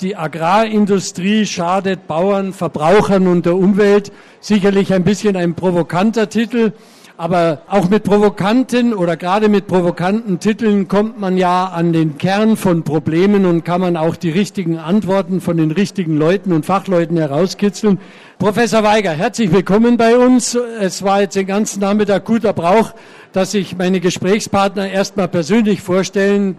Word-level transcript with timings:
Die 0.00 0.16
Agrarindustrie 0.16 1.44
schadet 1.44 2.06
Bauern, 2.06 2.54
Verbrauchern 2.54 3.26
und 3.26 3.44
der 3.44 3.54
Umwelt. 3.54 4.10
Sicherlich 4.40 4.94
ein 4.94 5.04
bisschen 5.04 5.36
ein 5.36 5.54
provokanter 5.54 6.30
Titel. 6.30 6.72
Aber 7.18 7.60
auch 7.68 7.90
mit 7.90 8.04
provokanten 8.04 8.94
oder 8.94 9.18
gerade 9.18 9.50
mit 9.50 9.66
provokanten 9.66 10.40
Titeln 10.40 10.88
kommt 10.88 11.20
man 11.20 11.36
ja 11.36 11.66
an 11.66 11.92
den 11.92 12.16
Kern 12.16 12.56
von 12.56 12.82
Problemen 12.82 13.44
und 13.44 13.66
kann 13.66 13.82
man 13.82 13.98
auch 13.98 14.16
die 14.16 14.30
richtigen 14.30 14.78
Antworten 14.78 15.42
von 15.42 15.58
den 15.58 15.70
richtigen 15.70 16.16
Leuten 16.16 16.54
und 16.54 16.64
Fachleuten 16.64 17.18
herauskitzeln. 17.18 17.98
Professor 18.38 18.82
Weiger, 18.82 19.10
herzlich 19.10 19.52
willkommen 19.52 19.98
bei 19.98 20.16
uns. 20.16 20.54
Es 20.80 21.02
war 21.02 21.20
jetzt 21.20 21.36
den 21.36 21.46
ganzen 21.46 21.80
Nachmittag 21.80 22.24
guter 22.24 22.54
Brauch, 22.54 22.94
dass 23.34 23.50
sich 23.50 23.76
meine 23.76 24.00
Gesprächspartner 24.00 24.90
erstmal 24.90 25.28
persönlich 25.28 25.82
vorstellen. 25.82 26.56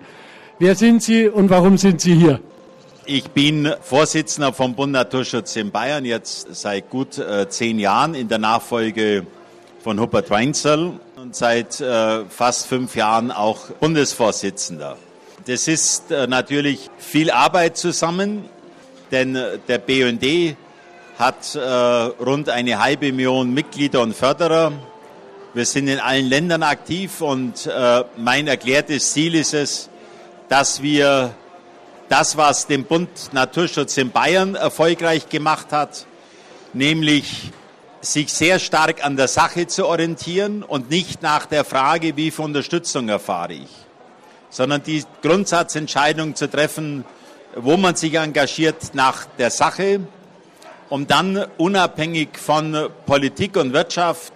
Wer 0.59 0.75
sind 0.75 1.01
Sie 1.01 1.27
und 1.27 1.49
warum 1.49 1.79
sind 1.79 2.01
Sie 2.01 2.13
hier? 2.13 2.39
Ich 3.05 3.31
bin 3.31 3.73
Vorsitzender 3.81 4.53
vom 4.53 4.75
Bund 4.75 4.91
Naturschutz 4.91 5.55
in 5.55 5.71
Bayern 5.71 6.05
jetzt 6.05 6.53
seit 6.53 6.91
gut 6.91 7.17
äh, 7.17 7.49
zehn 7.49 7.79
Jahren 7.79 8.13
in 8.13 8.27
der 8.27 8.37
Nachfolge 8.37 9.25
von 9.83 9.99
Hubert 9.99 10.29
Weinzell 10.29 10.99
und 11.15 11.35
seit 11.35 11.81
äh, 11.81 12.23
fast 12.25 12.67
fünf 12.67 12.95
Jahren 12.95 13.31
auch 13.31 13.71
Bundesvorsitzender. 13.79 14.97
Das 15.47 15.67
ist 15.67 16.11
äh, 16.11 16.27
natürlich 16.27 16.91
viel 16.99 17.31
Arbeit 17.31 17.75
zusammen, 17.75 18.45
denn 19.09 19.35
äh, 19.35 19.57
der 19.67 19.79
BND 19.79 20.55
hat 21.17 21.55
äh, 21.55 21.59
rund 21.59 22.49
eine 22.49 22.83
halbe 22.83 23.11
Million 23.11 23.51
Mitglieder 23.51 24.01
und 24.01 24.15
Förderer. 24.15 24.73
Wir 25.55 25.65
sind 25.65 25.87
in 25.87 25.99
allen 25.99 26.27
Ländern 26.27 26.61
aktiv 26.61 27.19
und 27.21 27.65
äh, 27.65 28.03
mein 28.15 28.47
erklärtes 28.47 29.11
Ziel 29.11 29.33
ist 29.33 29.55
es, 29.55 29.89
dass 30.49 30.83
wir 30.83 31.33
das, 32.11 32.35
was 32.35 32.67
den 32.67 32.83
Bund 32.83 33.09
Naturschutz 33.31 33.95
in 33.95 34.11
Bayern 34.11 34.55
erfolgreich 34.55 35.29
gemacht 35.29 35.67
hat, 35.71 36.05
nämlich 36.73 37.51
sich 38.01 38.33
sehr 38.33 38.59
stark 38.59 39.05
an 39.05 39.15
der 39.15 39.29
Sache 39.29 39.65
zu 39.67 39.87
orientieren 39.87 40.61
und 40.61 40.89
nicht 40.89 41.21
nach 41.21 41.45
der 41.45 41.63
Frage, 41.63 42.17
wie 42.17 42.31
viel 42.31 42.43
Unterstützung 42.43 43.07
erfahre 43.07 43.53
ich, 43.53 43.69
sondern 44.49 44.83
die 44.83 45.03
Grundsatzentscheidung 45.21 46.35
zu 46.35 46.49
treffen, 46.49 47.05
wo 47.55 47.77
man 47.77 47.95
sich 47.95 48.15
engagiert 48.15 48.93
nach 48.93 49.25
der 49.37 49.49
Sache, 49.49 50.01
um 50.89 51.07
dann 51.07 51.45
unabhängig 51.57 52.37
von 52.37 52.89
Politik 53.05 53.55
und 53.55 53.71
Wirtschaft, 53.71 54.33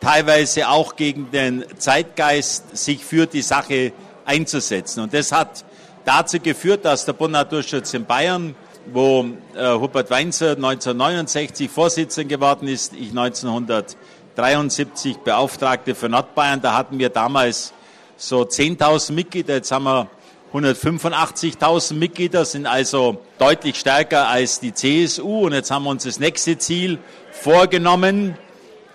teilweise 0.00 0.68
auch 0.68 0.96
gegen 0.96 1.30
den 1.30 1.64
Zeitgeist, 1.78 2.76
sich 2.76 3.02
für 3.02 3.26
die 3.26 3.40
Sache 3.40 3.92
einzusetzen. 4.26 5.00
Und 5.00 5.14
das 5.14 5.32
hat 5.32 5.64
dazu 6.06 6.40
geführt, 6.40 6.86
dass 6.86 7.04
der 7.04 7.12
Bund 7.12 7.32
Naturschutz 7.32 7.92
in 7.92 8.06
Bayern 8.06 8.54
wo 8.92 9.24
äh, 9.54 9.74
Hubert 9.74 10.10
Weinzer 10.10 10.52
1969 10.52 11.70
Vorsitzender 11.70 12.36
geworden 12.36 12.68
ist, 12.68 12.92
ich 12.94 13.10
1973 13.10 15.18
Beauftragte 15.18 15.94
für 15.94 16.08
Nordbayern. 16.08 16.60
Da 16.60 16.74
hatten 16.74 16.98
wir 16.98 17.10
damals 17.10 17.72
so 18.16 18.42
10.000 18.42 19.12
Mitglieder, 19.12 19.54
jetzt 19.54 19.72
haben 19.72 19.84
wir 19.84 20.08
185.000 20.52 21.94
Mitglieder, 21.94 22.44
sind 22.44 22.66
also 22.66 23.20
deutlich 23.38 23.76
stärker 23.76 24.28
als 24.28 24.60
die 24.60 24.72
CSU. 24.72 25.46
Und 25.46 25.52
jetzt 25.52 25.70
haben 25.70 25.84
wir 25.84 25.90
uns 25.90 26.04
das 26.04 26.20
nächste 26.20 26.56
Ziel 26.56 26.98
vorgenommen, 27.32 28.38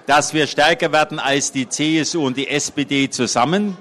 dass 0.07 0.33
wir 0.33 0.47
stärker 0.47 0.91
werden 0.91 1.19
als 1.19 1.51
die 1.51 1.69
CSU 1.69 2.25
und 2.25 2.37
die 2.37 2.47
SPD 2.47 3.09
zusammen 3.09 3.77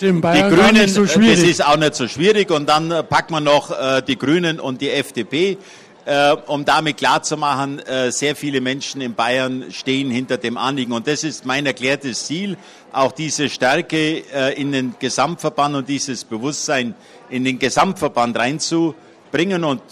die 0.00 0.10
Grünen, 0.12 0.88
so 0.88 1.04
das 1.04 1.16
ist 1.16 1.64
auch 1.64 1.76
nicht 1.76 1.94
so 1.94 2.06
schwierig. 2.08 2.50
Und 2.50 2.68
dann 2.68 2.90
äh, 2.90 3.02
packt 3.02 3.30
man 3.30 3.44
noch 3.44 3.70
äh, 3.70 4.02
die 4.02 4.18
Grünen 4.18 4.60
und 4.60 4.80
die 4.80 4.90
FDP, 4.90 5.58
äh, 6.04 6.36
um 6.46 6.64
damit 6.64 6.98
klarzumachen, 6.98 7.80
äh, 7.80 8.12
sehr 8.12 8.36
viele 8.36 8.60
Menschen 8.60 9.00
in 9.00 9.14
Bayern 9.14 9.66
stehen 9.70 10.10
hinter 10.10 10.38
dem 10.38 10.56
Anliegen. 10.56 10.92
Und 10.92 11.06
das 11.06 11.24
ist 11.24 11.44
mein 11.44 11.66
erklärtes 11.66 12.26
Ziel, 12.26 12.56
auch 12.92 13.12
diese 13.12 13.48
Stärke 13.48 14.22
äh, 14.32 14.60
in 14.60 14.72
den 14.72 14.94
Gesamtverband 14.98 15.74
und 15.74 15.88
dieses 15.88 16.24
Bewusstsein 16.24 16.94
in 17.28 17.44
den 17.44 17.58
Gesamtverband 17.58 18.38
reinzubringen. 18.38 19.64
Und, 19.64 19.82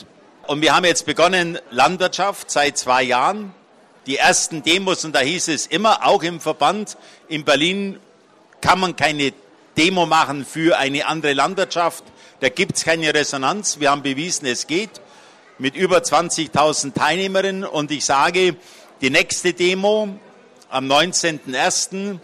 und 0.47 0.61
wir 0.61 0.77
haben 0.77 0.84
jetzt 0.84 1.07
begonnen, 1.07 1.59
Landwirtschaft 1.71 2.51
seit 2.51 2.78
zwei 2.78 3.03
Jahren. 3.03 3.53
Die 4.07 4.19
ersten 4.19 4.62
Demos, 4.62 5.05
und 5.05 5.15
da 5.15 5.21
hieß 5.21 5.49
es 5.49 5.67
immer, 5.67 6.07
auch 6.07 6.23
im 6.23 6.39
Verband, 6.39 6.99
in 7.27 7.43
Berlin 7.43 7.99
kann 8.61 8.78
man 8.78 8.97
keine 8.97 9.33
Demo 9.77 10.07
machen 10.07 10.45
für 10.45 10.79
eine 10.79 11.07
andere 11.07 11.33
Landwirtschaft. 11.33 12.05
Da 12.41 12.49
gibt 12.49 12.77
es 12.77 12.85
keine 12.85 13.12
Resonanz. 13.15 13.81
Wir 13.81 13.91
haben 13.91 14.03
bewiesen, 14.03 14.47
es 14.47 14.67
geht 14.67 15.01
mit 15.59 15.77
über 15.77 15.99
20.000 15.99 16.95
Teilnehmerinnen. 16.95 17.65
Und 17.65 17.91
ich 17.91 18.05
sage, 18.05 18.57
die 19.01 19.11
nächste 19.11 19.53
Demo 19.53 20.09
am 20.69 20.91
19.01. 20.91 22.19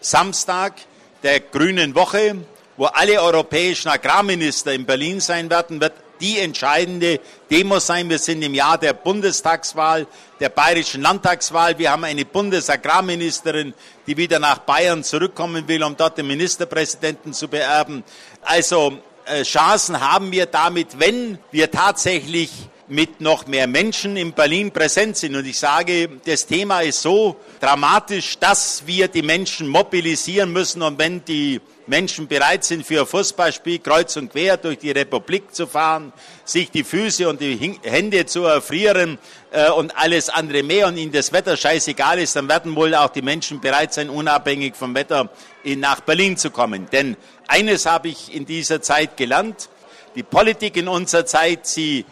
Samstag 0.00 0.74
der 1.22 1.40
Grünen 1.40 1.94
Woche, 1.94 2.36
wo 2.76 2.86
alle 2.86 3.22
europäischen 3.22 3.88
Agrarminister 3.88 4.72
in 4.72 4.84
Berlin 4.84 5.20
sein 5.20 5.48
werden, 5.48 5.80
wird 5.80 5.94
die 6.24 6.38
entscheidende 6.38 7.20
Demo 7.50 7.78
sein. 7.78 8.08
Wir 8.08 8.18
sind 8.18 8.40
im 8.40 8.54
Jahr 8.54 8.78
der 8.78 8.94
Bundestagswahl, 8.94 10.06
der 10.40 10.48
bayerischen 10.48 11.02
Landtagswahl. 11.02 11.78
Wir 11.78 11.90
haben 11.90 12.04
eine 12.04 12.24
Bundesagrarministerin, 12.24 13.74
die 14.06 14.16
wieder 14.16 14.38
nach 14.38 14.60
Bayern 14.60 15.04
zurückkommen 15.04 15.68
will, 15.68 15.82
um 15.84 15.94
dort 15.94 16.16
den 16.16 16.26
Ministerpräsidenten 16.26 17.34
zu 17.34 17.46
beerben. 17.46 18.02
Also 18.40 18.96
äh, 19.26 19.42
Chancen 19.42 20.00
haben 20.00 20.32
wir 20.32 20.46
damit, 20.46 20.98
wenn 20.98 21.38
wir 21.50 21.70
tatsächlich 21.70 22.50
mit 22.88 23.20
noch 23.20 23.46
mehr 23.46 23.66
Menschen 23.66 24.16
in 24.16 24.32
Berlin 24.32 24.70
präsent 24.70 25.18
sind. 25.18 25.36
Und 25.36 25.44
ich 25.46 25.58
sage, 25.58 26.08
das 26.24 26.46
Thema 26.46 26.80
ist 26.80 27.02
so 27.02 27.36
dramatisch, 27.60 28.38
dass 28.38 28.86
wir 28.86 29.08
die 29.08 29.22
Menschen 29.22 29.68
mobilisieren 29.68 30.54
müssen. 30.54 30.80
Und 30.80 30.98
wenn 30.98 31.22
die 31.26 31.60
Menschen 31.86 32.28
bereit 32.28 32.64
sind, 32.64 32.86
für 32.86 33.00
ein 33.00 33.06
Fußballspiel 33.06 33.78
kreuz 33.78 34.16
und 34.16 34.32
quer 34.32 34.56
durch 34.56 34.78
die 34.78 34.90
Republik 34.90 35.54
zu 35.54 35.66
fahren, 35.66 36.12
sich 36.44 36.70
die 36.70 36.84
Füße 36.84 37.28
und 37.28 37.40
die 37.40 37.78
Hände 37.82 38.26
zu 38.26 38.44
erfrieren 38.44 39.18
äh, 39.50 39.70
und 39.70 39.96
alles 39.96 40.28
andere 40.28 40.62
mehr 40.62 40.88
und 40.88 40.96
ihnen 40.96 41.12
das 41.12 41.32
Wetter 41.32 41.56
scheißegal 41.56 42.18
ist, 42.18 42.36
dann 42.36 42.48
werden 42.48 42.74
wohl 42.76 42.94
auch 42.94 43.10
die 43.10 43.22
Menschen 43.22 43.60
bereit 43.60 43.92
sein, 43.92 44.10
unabhängig 44.10 44.76
vom 44.76 44.94
Wetter 44.94 45.30
in, 45.62 45.80
nach 45.80 46.00
Berlin 46.00 46.36
zu 46.36 46.50
kommen. 46.50 46.88
Denn 46.90 47.16
eines 47.46 47.86
habe 47.86 48.08
ich 48.08 48.34
in 48.34 48.46
dieser 48.46 48.80
Zeit 48.80 49.16
gelernt, 49.16 49.68
die 50.14 50.22
Politik 50.22 50.76
in 50.76 50.88
unserer 50.88 51.26
Zeit, 51.26 51.66
sie 51.66 52.04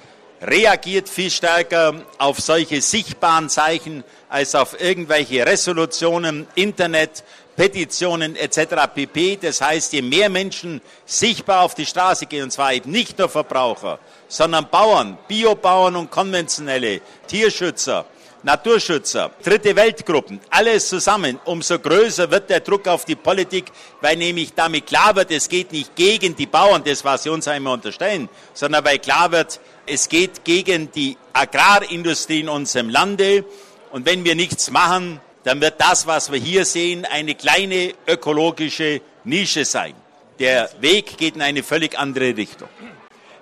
reagiert 0.42 1.08
viel 1.08 1.30
stärker 1.30 1.94
auf 2.18 2.40
solche 2.40 2.80
sichtbaren 2.80 3.48
Zeichen 3.48 4.02
als 4.28 4.54
auf 4.54 4.80
irgendwelche 4.80 5.46
Resolutionen, 5.46 6.46
Internet, 6.54 7.22
Petitionen 7.56 8.36
etc. 8.36 8.74
pp. 8.94 9.38
Das 9.40 9.60
heißt, 9.60 9.92
je 9.92 10.02
mehr 10.02 10.28
Menschen 10.28 10.80
sichtbar 11.04 11.62
auf 11.62 11.74
die 11.74 11.86
Straße 11.86 12.26
gehen, 12.26 12.44
und 12.44 12.50
zwar 12.50 12.72
eben 12.72 12.90
nicht 12.90 13.18
nur 13.18 13.28
Verbraucher, 13.28 13.98
sondern 14.28 14.68
Bauern, 14.70 15.18
Biobauern 15.28 15.96
und 15.96 16.10
konventionelle, 16.10 17.00
Tierschützer, 17.26 18.06
Naturschützer, 18.44 19.30
dritte 19.44 19.76
Weltgruppen, 19.76 20.40
alles 20.50 20.88
zusammen, 20.88 21.38
umso 21.44 21.78
größer 21.78 22.28
wird 22.30 22.50
der 22.50 22.60
Druck 22.60 22.88
auf 22.88 23.04
die 23.04 23.14
Politik, 23.14 23.66
weil 24.00 24.16
nämlich 24.16 24.52
damit 24.54 24.86
klar 24.86 25.14
wird, 25.14 25.30
es 25.30 25.48
geht 25.48 25.70
nicht 25.70 25.94
gegen 25.94 26.34
die 26.34 26.46
Bauern, 26.46 26.82
das 26.82 27.04
was 27.04 27.22
sie 27.22 27.30
uns 27.30 27.46
einmal 27.46 27.74
unterstellen, 27.74 28.28
sondern 28.52 28.84
weil 28.84 28.98
klar 28.98 29.30
wird, 29.30 29.60
es 29.86 30.08
geht 30.08 30.44
gegen 30.44 30.90
die 30.90 31.16
Agrarindustrie 31.32 32.40
in 32.40 32.48
unserem 32.48 32.88
Lande. 32.88 33.44
Und 33.90 34.06
wenn 34.06 34.24
wir 34.24 34.34
nichts 34.34 34.70
machen, 34.70 35.20
dann 35.44 35.60
wird 35.60 35.74
das, 35.78 36.06
was 36.06 36.30
wir 36.30 36.38
hier 36.38 36.64
sehen, 36.64 37.04
eine 37.04 37.34
kleine 37.34 37.94
ökologische 38.06 39.00
Nische 39.24 39.64
sein. 39.64 39.94
Der 40.38 40.70
Weg 40.80 41.18
geht 41.18 41.36
in 41.36 41.42
eine 41.42 41.62
völlig 41.62 41.98
andere 41.98 42.36
Richtung. 42.36 42.68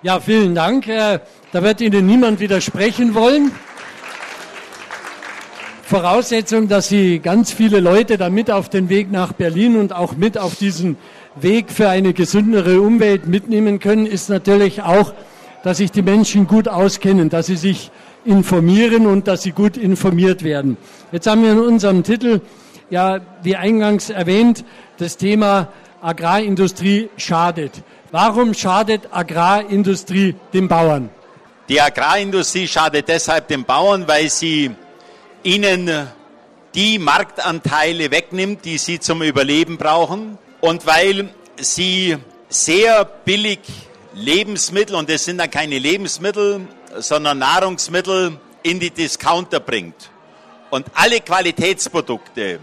Ja, 0.03 0.19
vielen 0.19 0.55
Dank. 0.55 0.85
Da 0.87 1.63
wird 1.63 1.81
Ihnen 1.81 2.05
niemand 2.05 2.39
widersprechen 2.39 3.13
wollen. 3.13 3.51
Voraussetzung, 5.83 6.67
dass 6.67 6.87
Sie 6.87 7.19
ganz 7.19 7.51
viele 7.51 7.79
Leute 7.79 8.17
da 8.17 8.29
mit 8.29 8.49
auf 8.49 8.69
den 8.69 8.89
Weg 8.89 9.11
nach 9.11 9.33
Berlin 9.33 9.77
und 9.77 9.93
auch 9.93 10.13
mit 10.13 10.37
auf 10.37 10.55
diesen 10.55 10.97
Weg 11.35 11.71
für 11.71 11.89
eine 11.89 12.13
gesündere 12.13 12.81
Umwelt 12.81 13.27
mitnehmen 13.27 13.79
können, 13.79 14.05
ist 14.05 14.29
natürlich 14.29 14.81
auch, 14.81 15.13
dass 15.63 15.77
sich 15.77 15.91
die 15.91 16.01
Menschen 16.01 16.47
gut 16.47 16.67
auskennen, 16.67 17.29
dass 17.29 17.47
sie 17.47 17.57
sich 17.57 17.91
informieren 18.25 19.07
und 19.07 19.27
dass 19.27 19.43
sie 19.43 19.51
gut 19.51 19.77
informiert 19.77 20.43
werden. 20.43 20.77
Jetzt 21.11 21.27
haben 21.27 21.43
wir 21.43 21.51
in 21.51 21.59
unserem 21.59 22.03
Titel, 22.03 22.41
ja, 22.89 23.19
wie 23.43 23.55
eingangs 23.55 24.09
erwähnt, 24.09 24.63
das 24.97 25.17
Thema 25.17 25.69
Agrarindustrie 26.01 27.09
schadet. 27.17 27.83
Warum 28.11 28.53
schadet 28.53 29.09
Agrarindustrie 29.11 30.35
den 30.53 30.67
Bauern? 30.67 31.09
Die 31.69 31.79
Agrarindustrie 31.79 32.67
schadet 32.67 33.07
deshalb 33.07 33.47
den 33.47 33.63
Bauern, 33.63 34.07
weil 34.07 34.29
sie 34.29 34.71
ihnen 35.43 35.89
die 36.75 36.99
Marktanteile 36.99 38.11
wegnimmt, 38.11 38.65
die 38.65 38.77
sie 38.77 38.99
zum 38.99 39.21
Überleben 39.21 39.77
brauchen 39.77 40.37
und 40.59 40.85
weil 40.85 41.29
sie 41.57 42.17
sehr 42.49 43.05
billig 43.05 43.59
Lebensmittel, 44.13 44.95
und 44.95 45.09
das 45.09 45.25
sind 45.25 45.37
dann 45.37 45.49
keine 45.49 45.79
Lebensmittel, 45.79 46.67
sondern 46.97 47.39
Nahrungsmittel, 47.39 48.39
in 48.63 48.79
die 48.79 48.91
Discounter 48.91 49.59
bringt. 49.59 50.11
Und 50.69 50.85
alle 50.93 51.19
Qualitätsprodukte 51.19 52.59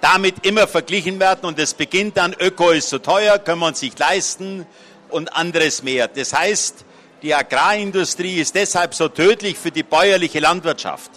damit 0.00 0.46
immer 0.46 0.66
verglichen 0.66 1.18
werden 1.18 1.46
und 1.46 1.58
es 1.58 1.74
beginnt 1.74 2.16
dann, 2.16 2.34
Öko 2.38 2.70
ist 2.70 2.88
so 2.88 2.98
teuer, 2.98 3.38
können 3.38 3.60
wir 3.60 3.66
uns 3.66 3.82
nicht 3.82 3.98
leisten 3.98 4.66
und 5.08 5.34
anderes 5.34 5.82
mehr. 5.82 6.08
Das 6.08 6.32
heißt, 6.32 6.84
die 7.22 7.34
Agrarindustrie 7.34 8.40
ist 8.40 8.54
deshalb 8.54 8.94
so 8.94 9.08
tödlich 9.08 9.58
für 9.58 9.72
die 9.72 9.82
bäuerliche 9.82 10.38
Landwirtschaft 10.38 11.10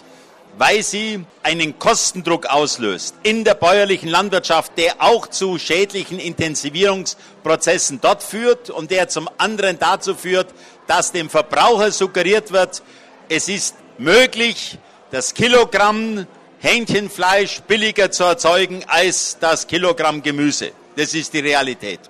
weil 0.58 0.82
sie 0.82 1.24
einen 1.42 1.78
Kostendruck 1.78 2.46
auslöst 2.46 3.14
in 3.22 3.44
der 3.44 3.54
bäuerlichen 3.54 4.08
Landwirtschaft, 4.08 4.72
der 4.76 4.96
auch 4.98 5.26
zu 5.26 5.58
schädlichen 5.58 6.18
Intensivierungsprozessen 6.18 8.00
dort 8.00 8.22
führt 8.22 8.70
und 8.70 8.90
der 8.90 9.08
zum 9.08 9.28
anderen 9.38 9.78
dazu 9.78 10.14
führt, 10.14 10.48
dass 10.86 11.12
dem 11.12 11.30
Verbraucher 11.30 11.90
suggeriert 11.90 12.52
wird, 12.52 12.82
es 13.28 13.48
ist 13.48 13.76
möglich, 13.98 14.78
das 15.10 15.34
Kilogramm 15.34 16.26
Hähnchenfleisch 16.58 17.60
billiger 17.62 18.10
zu 18.10 18.24
erzeugen 18.24 18.84
als 18.86 19.38
das 19.40 19.66
Kilogramm 19.66 20.22
Gemüse. 20.22 20.72
Das 20.96 21.12
ist 21.14 21.32
die 21.32 21.40
Realität 21.40 22.00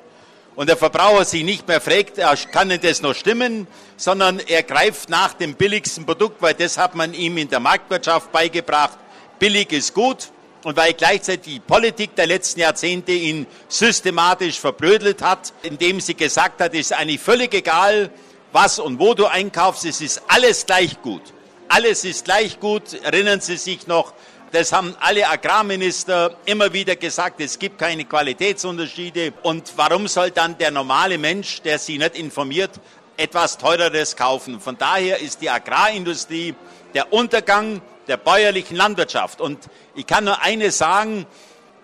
und 0.55 0.69
der 0.69 0.77
Verbraucher 0.77 1.25
sich 1.25 1.45
nicht 1.45 1.67
mehr 1.67 1.81
fragt, 1.81 2.21
kann 2.53 2.69
denn 2.69 2.81
das 2.81 3.03
noch 3.03 3.15
stimmen, 3.15 3.67
sondern 3.97 4.39
er 4.41 4.63
greift 4.63 5.09
nach 5.09 5.35
dem 5.35 5.55
billigsten 5.55 6.05
Produkt, 6.05 6.43
weil 6.43 6.55
das 6.55 6.77
hat 6.79 6.95
man 6.95 7.15
ihm 7.15 7.39
in 7.39 7.49
der 7.49 7.61
Marktwirtschaft 7.61 8.31
beigebracht. 8.33 8.99
Billig 9.39 9.73
ist 9.73 9.95
gut 9.95 10.29
und 10.63 10.77
weil 10.77 10.93
gleichzeitig 10.93 11.55
die 11.55 11.61
Politik 11.61 12.15
der 12.17 12.27
letzten 12.27 12.61
Jahrzehnte 12.61 13.13
ihn 13.13 13.47
systematisch 13.69 14.61
verblödelt 14.61 15.23
hat, 15.23 15.53
indem 15.63 16.01
sie 16.01 16.15
gesagt 16.15 16.61
hat, 16.61 16.75
ist 16.75 16.93
eigentlich 16.93 17.21
völlig 17.21 17.55
egal, 17.55 18.11
was 18.53 18.79
und 18.79 18.99
wo 18.99 19.15
du 19.15 19.27
einkaufst, 19.27 19.85
es 19.85 20.01
ist 20.01 20.23
alles 20.29 20.67
gleich 20.67 21.01
gut. 21.03 21.23
Alles 21.69 22.05
ist 22.05 22.25
gleich 22.25 22.61
gut. 22.61 22.93
Erinnern 23.03 23.41
Sie 23.41 23.57
sich 23.57 23.87
noch 23.87 24.13
das 24.53 24.71
haben 24.71 24.95
alle 25.01 25.27
Agrarminister 25.27 26.37
immer 26.45 26.75
wieder 26.75 26.95
gesagt, 26.95 27.41
es 27.41 27.59
gibt 27.59 27.79
keine 27.79 28.05
Qualitätsunterschiede. 28.05 29.33
Und 29.43 29.73
warum 29.77 30.07
soll 30.07 30.31
dann 30.31 30.59
der 30.59 30.71
normale 30.71 31.17
Mensch, 31.17 31.63
der 31.63 31.79
sich 31.79 31.99
nicht 31.99 32.17
informiert, 32.17 32.73
etwas 33.17 33.57
teureres 33.57 34.15
kaufen? 34.15 34.61
Von 34.61 34.77
daher 34.77 35.21
ist 35.21 35.41
die 35.41 35.49
Agrarindustrie 35.49 36.55
der 36.93 37.15
Untergang 37.15 37.81
der 38.09 38.19
bäuerlichen 38.19 38.77
Landwirtschaft. 38.77 39.41
Und 39.41 39.59
ich 39.95 40.07
kann 40.07 40.25
nur 40.25 40.43
eines 40.43 40.77
sagen, 40.77 41.25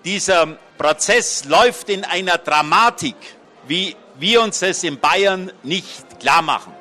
dieser 0.05 0.59
Prozess 0.77 1.47
läuft 1.47 1.89
in 1.89 2.05
einer 2.05 2.37
Dramatik, 2.37 3.17
wie 3.67 3.97
wir 4.19 4.43
uns 4.43 4.61
das 4.61 4.83
in 4.85 4.99
Bayern 4.99 5.53
nicht 5.63 6.21
klar 6.21 6.43
machen. 6.43 6.73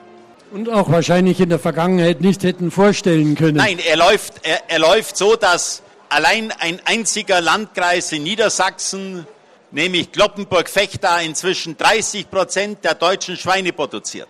Und 0.51 0.69
auch 0.69 0.89
wahrscheinlich 0.89 1.39
in 1.39 1.49
der 1.49 1.59
Vergangenheit 1.59 2.21
nicht 2.21 2.43
hätten 2.43 2.71
vorstellen 2.71 3.35
können. 3.35 3.57
Nein, 3.57 3.79
er 3.79 3.97
läuft, 3.97 4.35
er, 4.43 4.69
er 4.69 4.79
läuft 4.79 5.17
so, 5.17 5.35
dass 5.35 5.83
allein 6.09 6.51
ein 6.59 6.79
einziger 6.85 7.41
Landkreis 7.41 8.11
in 8.13 8.23
Niedersachsen, 8.23 9.27
nämlich 9.71 10.11
Kloppenburg-Vechta, 10.11 11.19
inzwischen 11.19 11.77
30 11.77 12.29
Prozent 12.29 12.83
der 12.85 12.95
deutschen 12.95 13.35
Schweine 13.35 13.73
produziert. 13.73 14.29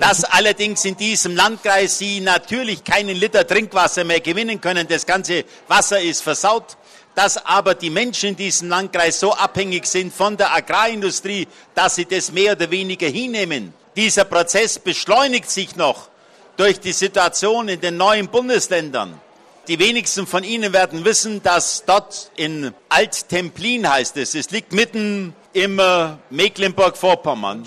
Dass 0.00 0.24
allerdings 0.24 0.84
in 0.84 0.96
diesem 0.96 1.34
Landkreis 1.34 1.98
Sie 1.98 2.20
natürlich 2.20 2.84
keinen 2.84 3.16
Liter 3.16 3.46
Trinkwasser 3.46 4.04
mehr 4.04 4.20
gewinnen 4.20 4.60
können, 4.60 4.86
das 4.86 5.04
ganze 5.04 5.44
Wasser 5.66 6.00
ist 6.00 6.22
versaut, 6.22 6.76
dass 7.14 7.44
aber 7.44 7.74
die 7.74 7.90
Menschen 7.90 8.30
in 8.30 8.36
diesem 8.36 8.68
Landkreis 8.68 9.20
so 9.20 9.32
abhängig 9.32 9.86
sind 9.86 10.12
von 10.12 10.36
der 10.36 10.54
Agrarindustrie, 10.54 11.46
dass 11.74 11.96
sie 11.96 12.06
das 12.06 12.32
mehr 12.32 12.52
oder 12.52 12.70
weniger 12.70 13.08
hinnehmen. 13.08 13.74
Dieser 13.96 14.24
Prozess 14.24 14.78
beschleunigt 14.78 15.50
sich 15.50 15.76
noch 15.76 16.08
durch 16.56 16.80
die 16.80 16.92
Situation 16.92 17.68
in 17.68 17.80
den 17.80 17.96
neuen 17.96 18.28
Bundesländern. 18.28 19.20
Die 19.68 19.78
wenigsten 19.78 20.26
von 20.26 20.42
Ihnen 20.42 20.72
werden 20.72 21.04
wissen, 21.04 21.40
dass 21.42 21.84
dort 21.84 22.32
in 22.36 22.74
Alt-Templin 22.88 23.88
heißt 23.88 24.16
es, 24.16 24.34
es 24.34 24.50
liegt 24.50 24.72
mitten 24.72 25.34
im 25.52 25.78
äh, 25.78 26.08
Mecklenburg-Vorpommern, 26.30 27.64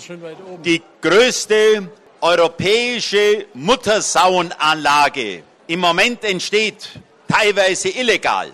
die 0.62 0.82
größte 1.00 1.88
europäische 2.20 3.46
Muttersauenanlage 3.54 5.42
im 5.68 5.80
Moment 5.80 6.22
entsteht, 6.24 6.90
teilweise 7.28 7.88
illegal, 7.88 8.52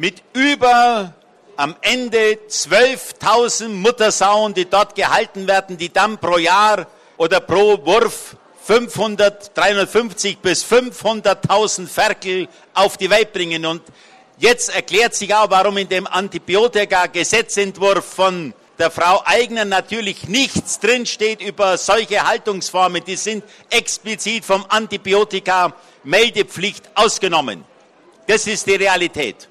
mit 0.00 0.22
über 0.32 1.14
am 1.56 1.76
Ende 1.82 2.38
12.000 2.48 3.68
Muttersauen, 3.68 4.54
die 4.54 4.64
dort 4.64 4.94
gehalten 4.94 5.46
werden, 5.46 5.76
die 5.76 5.92
dann 5.92 6.16
pro 6.16 6.38
Jahr 6.38 6.86
oder 7.18 7.40
pro 7.40 7.84
Wurf 7.84 8.34
500, 8.64 9.54
350 9.54 10.38
bis 10.38 10.64
500.000 10.64 11.86
Ferkel 11.86 12.48
auf 12.72 12.96
die 12.96 13.10
Welt 13.10 13.34
bringen. 13.34 13.66
Und 13.66 13.82
jetzt 14.38 14.74
erklärt 14.74 15.14
sich 15.14 15.34
auch, 15.34 15.50
warum 15.50 15.76
in 15.76 15.90
dem 15.90 16.06
Antibiotika-Gesetzentwurf 16.06 18.06
von 18.06 18.54
der 18.78 18.90
Frau 18.90 19.22
Eigner 19.26 19.66
natürlich 19.66 20.28
nichts 20.28 20.80
drinsteht 20.80 21.42
über 21.42 21.76
solche 21.76 22.26
Haltungsformen. 22.26 23.04
Die 23.04 23.16
sind 23.16 23.44
explizit 23.68 24.46
vom 24.46 24.64
Antibiotika-Meldepflicht 24.66 26.88
ausgenommen. 26.94 27.66
Das 28.26 28.46
ist 28.46 28.66
die 28.66 28.76
Realität. 28.76 29.49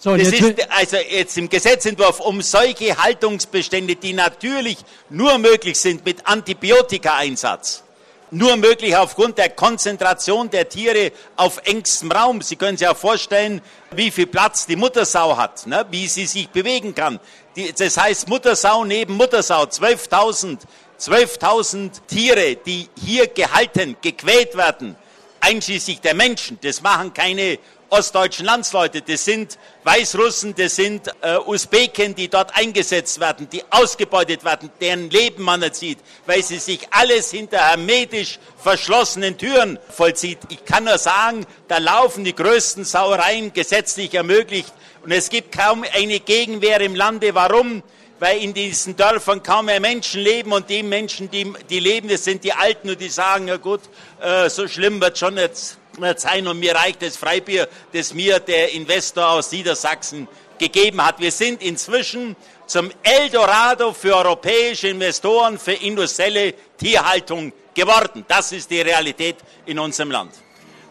So, 0.00 0.16
das 0.16 0.28
ist 0.28 0.70
also 0.70 0.96
jetzt 0.96 1.36
im 1.38 1.48
Gesetzentwurf 1.48 2.20
um 2.20 2.40
solche 2.40 2.96
Haltungsbestände, 2.96 3.96
die 3.96 4.12
natürlich 4.12 4.78
nur 5.10 5.38
möglich 5.38 5.78
sind 5.78 6.04
mit 6.04 6.24
Antibiotika-Einsatz, 6.24 7.82
nur 8.30 8.56
möglich 8.56 8.96
aufgrund 8.96 9.38
der 9.38 9.50
Konzentration 9.50 10.50
der 10.50 10.68
Tiere 10.68 11.10
auf 11.34 11.60
engstem 11.64 12.12
Raum. 12.12 12.42
Sie 12.42 12.54
können 12.54 12.76
sich 12.76 12.86
auch 12.86 12.96
vorstellen, 12.96 13.60
wie 13.90 14.12
viel 14.12 14.26
Platz 14.26 14.66
die 14.66 14.76
Muttersau 14.76 15.36
hat, 15.36 15.66
ne? 15.66 15.84
wie 15.90 16.06
sie 16.06 16.26
sich 16.26 16.48
bewegen 16.48 16.94
kann. 16.94 17.18
Die, 17.56 17.72
das 17.72 17.96
heißt 17.96 18.28
Muttersau 18.28 18.84
neben 18.84 19.14
Muttersau, 19.14 19.64
12.000 19.64 20.58
12.000 20.98 21.90
Tiere, 22.08 22.56
die 22.56 22.88
hier 23.00 23.28
gehalten, 23.28 23.96
gequält 24.02 24.56
werden, 24.56 24.96
einschließlich 25.40 26.00
der 26.00 26.14
Menschen. 26.14 26.58
Das 26.60 26.82
machen 26.82 27.14
keine 27.14 27.58
ostdeutschen 27.90 28.44
Landsleute, 28.44 29.02
das 29.02 29.24
sind 29.24 29.58
Weißrussen, 29.84 30.54
das 30.54 30.76
sind 30.76 31.08
äh, 31.22 31.38
Usbeken, 31.38 32.14
die 32.14 32.28
dort 32.28 32.54
eingesetzt 32.54 33.20
werden, 33.20 33.48
die 33.50 33.62
ausgebeutet 33.70 34.44
werden, 34.44 34.70
deren 34.80 35.10
Leben 35.10 35.42
man 35.42 35.62
erzieht, 35.62 35.98
weil 36.26 36.42
sie 36.42 36.58
sich 36.58 36.80
alles 36.90 37.30
hinter 37.30 37.58
hermetisch 37.58 38.38
verschlossenen 38.56 39.38
Türen 39.38 39.78
vollzieht. 39.88 40.38
Ich 40.50 40.64
kann 40.64 40.84
nur 40.84 40.98
sagen, 40.98 41.46
da 41.68 41.78
laufen 41.78 42.24
die 42.24 42.34
größten 42.34 42.84
Sauereien 42.84 43.52
gesetzlich 43.52 44.14
ermöglicht 44.14 44.72
und 45.02 45.12
es 45.12 45.30
gibt 45.30 45.56
kaum 45.56 45.84
eine 45.94 46.20
Gegenwehr 46.20 46.80
im 46.80 46.94
Lande. 46.94 47.34
Warum? 47.34 47.82
weil 48.20 48.42
in 48.42 48.52
diesen 48.52 48.96
Dörfern 48.96 49.42
kaum 49.42 49.66
mehr 49.66 49.80
Menschen 49.80 50.20
leben 50.20 50.52
und 50.52 50.68
die 50.68 50.82
Menschen, 50.82 51.30
die, 51.30 51.52
die 51.70 51.80
leben, 51.80 52.08
das 52.08 52.24
sind 52.24 52.42
die 52.44 52.52
Alten 52.52 52.90
und 52.90 53.00
die 53.00 53.08
sagen, 53.08 53.48
ja 53.48 53.56
gut, 53.56 53.80
äh, 54.20 54.50
so 54.50 54.66
schlimm 54.66 55.00
wird 55.00 55.18
schon 55.18 55.36
jetzt 55.36 55.78
sein 56.16 56.46
und 56.46 56.58
mir 56.58 56.74
reicht 56.74 57.02
das 57.02 57.16
Freibier, 57.16 57.68
das 57.92 58.14
mir 58.14 58.38
der 58.40 58.72
Investor 58.72 59.30
aus 59.30 59.52
Niedersachsen 59.52 60.28
gegeben 60.58 61.04
hat. 61.04 61.20
Wir 61.20 61.30
sind 61.30 61.62
inzwischen 61.62 62.36
zum 62.66 62.90
Eldorado 63.02 63.92
für 63.92 64.14
europäische 64.16 64.88
Investoren 64.88 65.58
für 65.58 65.72
industrielle 65.72 66.54
Tierhaltung 66.76 67.52
geworden. 67.74 68.24
Das 68.28 68.52
ist 68.52 68.70
die 68.70 68.80
Realität 68.80 69.36
in 69.66 69.78
unserem 69.78 70.10
Land. 70.10 70.32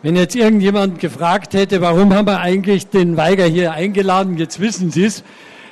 Wenn 0.01 0.15
jetzt 0.15 0.35
irgendjemand 0.35 0.99
gefragt 0.99 1.53
hätte, 1.53 1.81
warum 1.81 2.13
haben 2.13 2.27
wir 2.27 2.39
eigentlich 2.39 2.87
den 2.87 3.17
Weiger 3.17 3.45
hier 3.45 3.71
eingeladen, 3.71 4.37
jetzt 4.37 4.59
wissen 4.59 4.91
Sie 4.91 5.05
es. 5.05 5.23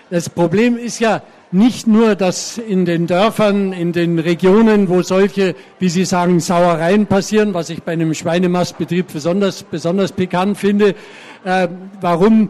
Das 0.10 0.30
Problem 0.30 0.78
ist 0.78 1.00
ja, 1.00 1.22
nicht 1.52 1.88
nur, 1.88 2.16
dass 2.16 2.58
in 2.58 2.86
den 2.86 3.08
Dörfern, 3.08 3.72
in 3.72 3.92
den 3.92 4.20
Regionen, 4.20 4.90
wo 4.90 5.02
solche, 5.02 5.56
wie 5.80 5.90
Sie 5.90 6.06
sagen, 6.06 6.40
Sauereien 6.40 7.06
passieren, 7.06 7.54
was 7.54 7.70
ich 7.70 7.84
bei 7.84 7.94
einem 7.94 8.14
Schweinemastbetrieb 8.14 9.14
besonders, 9.14 9.64
besonders 9.64 10.12
pikant 10.12 10.58
finde, 10.58 10.96
äh, 11.44 11.68
warum 12.02 12.50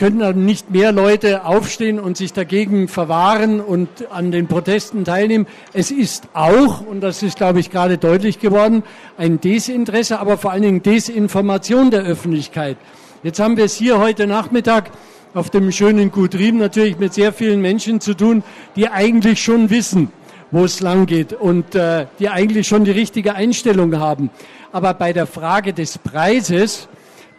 können 0.00 0.20
dann 0.20 0.46
nicht 0.46 0.70
mehr 0.70 0.92
Leute 0.92 1.44
aufstehen 1.44 2.00
und 2.00 2.16
sich 2.16 2.32
dagegen 2.32 2.88
verwahren 2.88 3.60
und 3.60 3.88
an 4.10 4.30
den 4.30 4.46
Protesten 4.46 5.04
teilnehmen. 5.04 5.46
Es 5.74 5.90
ist 5.90 6.28
auch, 6.32 6.80
und 6.80 7.02
das 7.02 7.22
ist, 7.22 7.36
glaube 7.36 7.60
ich, 7.60 7.70
gerade 7.70 7.98
deutlich 7.98 8.38
geworden, 8.38 8.82
ein 9.18 9.42
Desinteresse, 9.42 10.18
aber 10.18 10.38
vor 10.38 10.52
allen 10.52 10.62
Dingen 10.62 10.82
Desinformation 10.82 11.90
der 11.90 12.04
Öffentlichkeit. 12.04 12.78
Jetzt 13.22 13.40
haben 13.40 13.58
wir 13.58 13.66
es 13.66 13.74
hier 13.74 13.98
heute 13.98 14.26
Nachmittag 14.26 14.90
auf 15.34 15.50
dem 15.50 15.70
schönen 15.70 16.10
Gut 16.10 16.34
Riem 16.34 16.58
natürlich 16.58 16.98
mit 16.98 17.14
sehr 17.14 17.32
vielen 17.32 17.60
Menschen 17.60 18.00
zu 18.00 18.14
tun, 18.14 18.42
die 18.76 18.88
eigentlich 18.88 19.42
schon 19.42 19.70
wissen, 19.70 20.10
wo 20.50 20.64
es 20.64 20.80
lang 20.80 21.06
geht 21.06 21.32
und 21.32 21.74
äh, 21.74 22.06
die 22.18 22.28
eigentlich 22.28 22.66
schon 22.66 22.84
die 22.84 22.90
richtige 22.90 23.34
Einstellung 23.34 23.98
haben. 23.98 24.30
Aber 24.72 24.94
bei 24.94 25.12
der 25.12 25.26
Frage 25.26 25.72
des 25.72 25.98
Preises, 25.98 26.88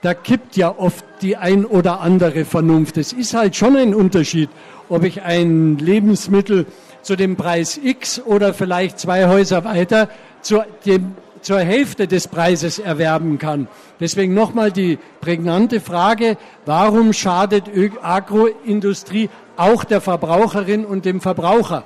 da 0.01 0.13
kippt 0.13 0.55
ja 0.57 0.74
oft 0.77 1.05
die 1.21 1.38
ein 1.38 1.65
oder 1.65 2.01
andere 2.01 2.45
Vernunft. 2.45 2.98
Es 2.98 3.13
ist 3.13 3.33
halt 3.33 3.55
schon 3.55 3.75
ein 3.75 3.93
Unterschied, 3.93 4.50
ob 4.89 5.03
ich 5.03 5.21
ein 5.21 5.77
Lebensmittel 5.77 6.65
zu 7.01 7.15
dem 7.15 7.36
Preis 7.36 7.79
X 7.81 8.21
oder 8.21 8.53
vielleicht 8.53 9.00
zwei 9.00 9.27
Häuser 9.27 9.63
weiter 9.63 10.10
zu 10.41 10.63
dem, 10.86 11.15
zur 11.41 11.60
Hälfte 11.60 12.07
des 12.07 12.27
Preises 12.27 12.79
erwerben 12.79 13.38
kann. 13.38 13.67
Deswegen 14.00 14.33
nochmal 14.33 14.71
die 14.71 15.00
prägnante 15.19 15.81
Frage, 15.81 16.38
warum 16.65 17.13
schadet 17.13 17.65
Agroindustrie 18.01 19.29
auch 19.57 19.83
der 19.83 20.01
Verbraucherin 20.01 20.86
und 20.86 21.05
dem 21.05 21.21
Verbraucher? 21.21 21.83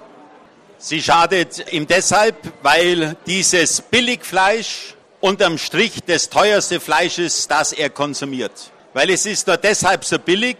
Sie 0.78 1.02
schadet 1.02 1.72
ihm 1.72 1.88
deshalb, 1.88 2.36
weil 2.62 3.16
dieses 3.26 3.82
Billigfleisch 3.82 4.96
unterm 5.22 5.58
Strich 5.58 6.02
das 6.06 6.30
teuerste 6.30 6.80
Fleisch 6.80 7.18
ist, 7.18 7.50
das 7.50 7.74
er 7.74 7.90
konsumiert. 7.90 8.72
Weil 8.94 9.10
es 9.10 9.26
ist 9.26 9.48
nur 9.48 9.58
deshalb 9.58 10.06
so 10.06 10.20
billig, 10.20 10.58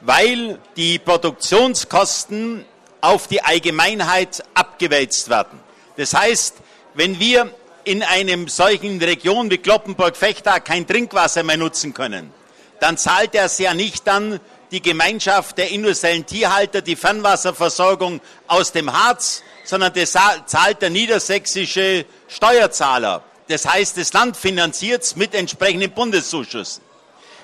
weil 0.00 0.58
die 0.76 0.98
Produktionskosten 0.98 2.64
auf 3.00 3.26
die 3.26 3.42
Allgemeinheit 3.42 4.42
abgewälzt 4.54 5.28
werden. 5.28 5.58
Das 5.96 6.14
heißt, 6.14 6.56
wenn 6.94 7.18
wir 7.18 7.50
in 7.84 8.02
einem 8.02 8.48
solchen 8.48 9.02
Region 9.02 9.50
wie 9.50 9.58
Kloppenburg-Fechtag 9.58 10.64
kein 10.64 10.86
Trinkwasser 10.86 11.42
mehr 11.42 11.56
nutzen 11.56 11.94
können, 11.94 12.32
dann 12.80 12.96
zahlt 12.96 13.34
er 13.34 13.44
es 13.44 13.58
ja 13.58 13.74
nicht 13.74 14.06
dann 14.06 14.40
die 14.70 14.80
Gemeinschaft 14.82 15.58
der 15.58 15.70
industriellen 15.70 16.26
Tierhalter 16.26 16.82
die 16.82 16.96
Fernwasserversorgung 16.96 18.20
aus 18.48 18.72
dem 18.72 18.92
Harz, 18.92 19.44
sondern 19.64 19.92
das 19.94 20.12
zahlt 20.12 20.82
der 20.82 20.90
niedersächsische 20.90 22.04
Steuerzahler. 22.28 23.22
Das 23.48 23.66
heißt, 23.66 23.96
das 23.98 24.12
Land 24.12 24.36
finanziert 24.36 25.02
es 25.02 25.16
mit 25.16 25.34
entsprechenden 25.34 25.90
Bundeszuschüssen. 25.92 26.84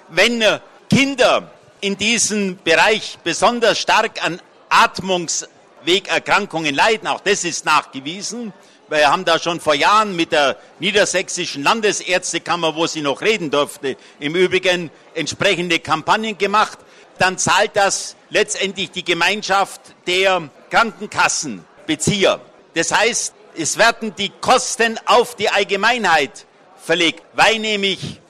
Wenn 0.08 0.42
äh, 0.42 0.60
Kinder 0.88 1.50
in 1.80 1.96
diesem 1.96 2.58
Bereich 2.62 3.18
besonders 3.22 3.78
stark 3.78 4.24
an 4.24 4.40
Atmungswegerkrankungen 4.70 6.74
leiden, 6.74 7.06
auch 7.06 7.20
das 7.20 7.44
ist 7.44 7.64
nachgewiesen, 7.64 8.52
wir 8.90 9.10
haben 9.10 9.24
da 9.24 9.38
schon 9.38 9.60
vor 9.60 9.74
Jahren 9.74 10.16
mit 10.16 10.32
der 10.32 10.56
Niedersächsischen 10.80 11.62
Landesärztekammer, 11.62 12.74
wo 12.74 12.88
sie 12.88 13.02
noch 13.02 13.20
reden 13.20 13.50
durfte, 13.50 13.96
im 14.18 14.34
Übrigen 14.34 14.90
entsprechende 15.14 15.78
Kampagnen 15.78 16.36
gemacht. 16.36 16.78
Dann 17.18 17.38
zahlt 17.38 17.70
das 17.74 18.16
letztendlich 18.30 18.90
die 18.90 19.04
Gemeinschaft 19.04 19.80
der 20.08 20.48
Krankenkassenbezieher. 20.70 22.40
Das 22.74 22.90
heißt, 22.90 23.34
es 23.56 23.78
werden 23.78 24.14
die 24.16 24.32
Kosten 24.40 24.98
auf 25.06 25.36
die 25.36 25.48
Allgemeinheit 25.48 26.46
verlegt, 26.82 27.22
weil 27.34 27.60
nämlich 27.60 28.20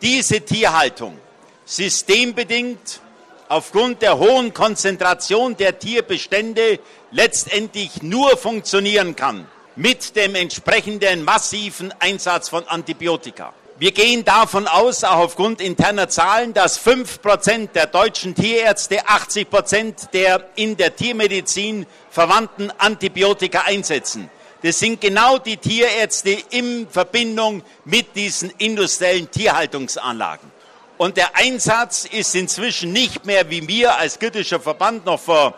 diese 0.00 0.40
Tierhaltung 0.40 1.18
systembedingt 1.66 3.00
aufgrund 3.48 4.00
der 4.00 4.18
hohen 4.18 4.54
Konzentration 4.54 5.56
der 5.56 5.78
Tierbestände 5.78 6.78
letztendlich 7.10 8.02
nur 8.02 8.36
funktionieren 8.36 9.14
kann 9.14 9.46
mit 9.76 10.16
dem 10.16 10.34
entsprechenden 10.34 11.22
massiven 11.22 11.92
Einsatz 11.98 12.48
von 12.48 12.66
Antibiotika. 12.66 13.52
Wir 13.78 13.92
gehen 13.92 14.24
davon 14.24 14.66
aus, 14.66 15.04
auch 15.04 15.18
aufgrund 15.18 15.60
interner 15.60 16.08
Zahlen, 16.08 16.54
dass 16.54 16.80
5% 16.80 17.72
der 17.72 17.86
deutschen 17.86 18.34
Tierärzte 18.34 19.04
80% 19.04 20.10
der 20.12 20.48
in 20.56 20.78
der 20.78 20.96
Tiermedizin 20.96 21.86
verwandten 22.10 22.70
Antibiotika 22.78 23.64
einsetzen. 23.66 24.30
Das 24.62 24.78
sind 24.78 25.02
genau 25.02 25.36
die 25.36 25.58
Tierärzte 25.58 26.38
in 26.48 26.88
Verbindung 26.88 27.62
mit 27.84 28.16
diesen 28.16 28.50
industriellen 28.56 29.30
Tierhaltungsanlagen. 29.30 30.50
Und 30.96 31.18
der 31.18 31.36
Einsatz 31.36 32.06
ist 32.06 32.34
inzwischen 32.34 32.92
nicht 32.92 33.26
mehr, 33.26 33.50
wie 33.50 33.68
wir 33.68 33.98
als 33.98 34.18
kritischer 34.18 34.58
Verband 34.58 35.04
noch 35.04 35.20
vor 35.20 35.54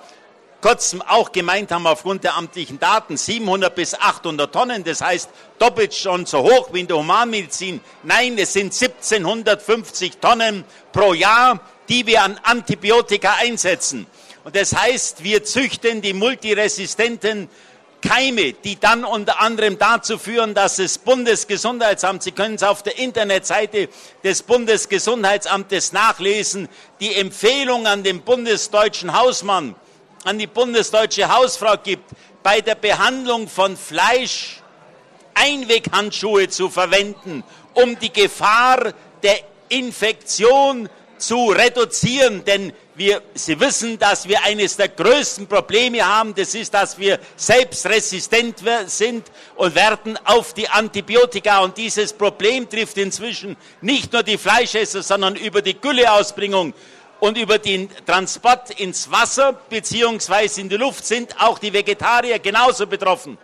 kurzem 0.60 1.02
auch 1.02 1.32
gemeint 1.32 1.70
haben, 1.70 1.86
aufgrund 1.86 2.24
der 2.24 2.36
amtlichen 2.36 2.78
Daten 2.78 3.16
700 3.16 3.74
bis 3.74 3.94
800 3.94 4.52
Tonnen, 4.52 4.84
das 4.84 5.00
heißt 5.00 5.30
doppelt 5.58 5.94
schon 5.94 6.26
so 6.26 6.42
hoch 6.42 6.70
wie 6.72 6.80
in 6.80 6.86
der 6.86 6.96
Humanmedizin. 6.96 7.80
Nein, 8.02 8.36
es 8.38 8.52
sind 8.52 8.74
1750 8.74 10.18
Tonnen 10.18 10.64
pro 10.92 11.14
Jahr, 11.14 11.60
die 11.88 12.06
wir 12.06 12.22
an 12.22 12.38
Antibiotika 12.42 13.34
einsetzen. 13.40 14.06
Und 14.44 14.56
das 14.56 14.74
heißt, 14.74 15.22
wir 15.24 15.44
züchten 15.44 16.00
die 16.00 16.12
multiresistenten 16.12 17.48
Keime, 18.00 18.52
die 18.52 18.78
dann 18.78 19.04
unter 19.04 19.40
anderem 19.40 19.76
dazu 19.76 20.18
führen, 20.18 20.54
dass 20.54 20.76
das 20.76 20.98
Bundesgesundheitsamt, 20.98 22.22
Sie 22.22 22.30
können 22.30 22.54
es 22.54 22.62
auf 22.62 22.84
der 22.84 22.96
Internetseite 22.98 23.88
des 24.22 24.44
Bundesgesundheitsamtes 24.44 25.92
nachlesen, 25.92 26.68
die 27.00 27.14
Empfehlung 27.16 27.88
an 27.88 28.04
den 28.04 28.22
bundesdeutschen 28.22 29.18
Hausmann, 29.18 29.74
an 30.28 30.38
die 30.38 30.46
bundesdeutsche 30.46 31.34
Hausfrau 31.34 31.78
gibt, 31.82 32.10
bei 32.42 32.60
der 32.60 32.74
Behandlung 32.74 33.48
von 33.48 33.78
Fleisch 33.78 34.60
Einweghandschuhe 35.32 36.50
zu 36.50 36.68
verwenden, 36.68 37.42
um 37.72 37.98
die 37.98 38.12
Gefahr 38.12 38.92
der 39.22 39.38
Infektion 39.70 40.90
zu 41.16 41.48
reduzieren. 41.48 42.44
Denn 42.44 42.74
wir, 42.94 43.22
Sie 43.32 43.58
wissen, 43.58 43.98
dass 43.98 44.28
wir 44.28 44.42
eines 44.42 44.76
der 44.76 44.88
größten 44.88 45.46
Probleme 45.46 46.06
haben. 46.06 46.34
Das 46.34 46.54
ist, 46.54 46.74
dass 46.74 46.98
wir 46.98 47.18
selbst 47.36 47.86
resistent 47.86 48.56
sind 48.86 49.24
und 49.56 49.74
werden 49.74 50.18
auf 50.26 50.52
die 50.52 50.68
Antibiotika. 50.68 51.60
Und 51.60 51.78
dieses 51.78 52.12
Problem 52.12 52.68
trifft 52.68 52.98
inzwischen 52.98 53.56
nicht 53.80 54.12
nur 54.12 54.22
die 54.22 54.36
Fleischesser, 54.36 55.02
sondern 55.02 55.36
über 55.36 55.62
die 55.62 55.80
Gülleausbringung 55.80 56.74
und 57.20 57.36
über 57.36 57.58
den 57.58 57.88
Transport 58.06 58.70
ins 58.78 59.10
Wasser 59.10 59.52
beziehungsweise 59.52 60.60
in 60.60 60.68
die 60.68 60.76
Luft 60.76 61.06
sind 61.06 61.40
auch 61.40 61.58
die 61.58 61.72
Vegetarier 61.72 62.38
genauso 62.38 62.86
betroffen. 62.86 63.38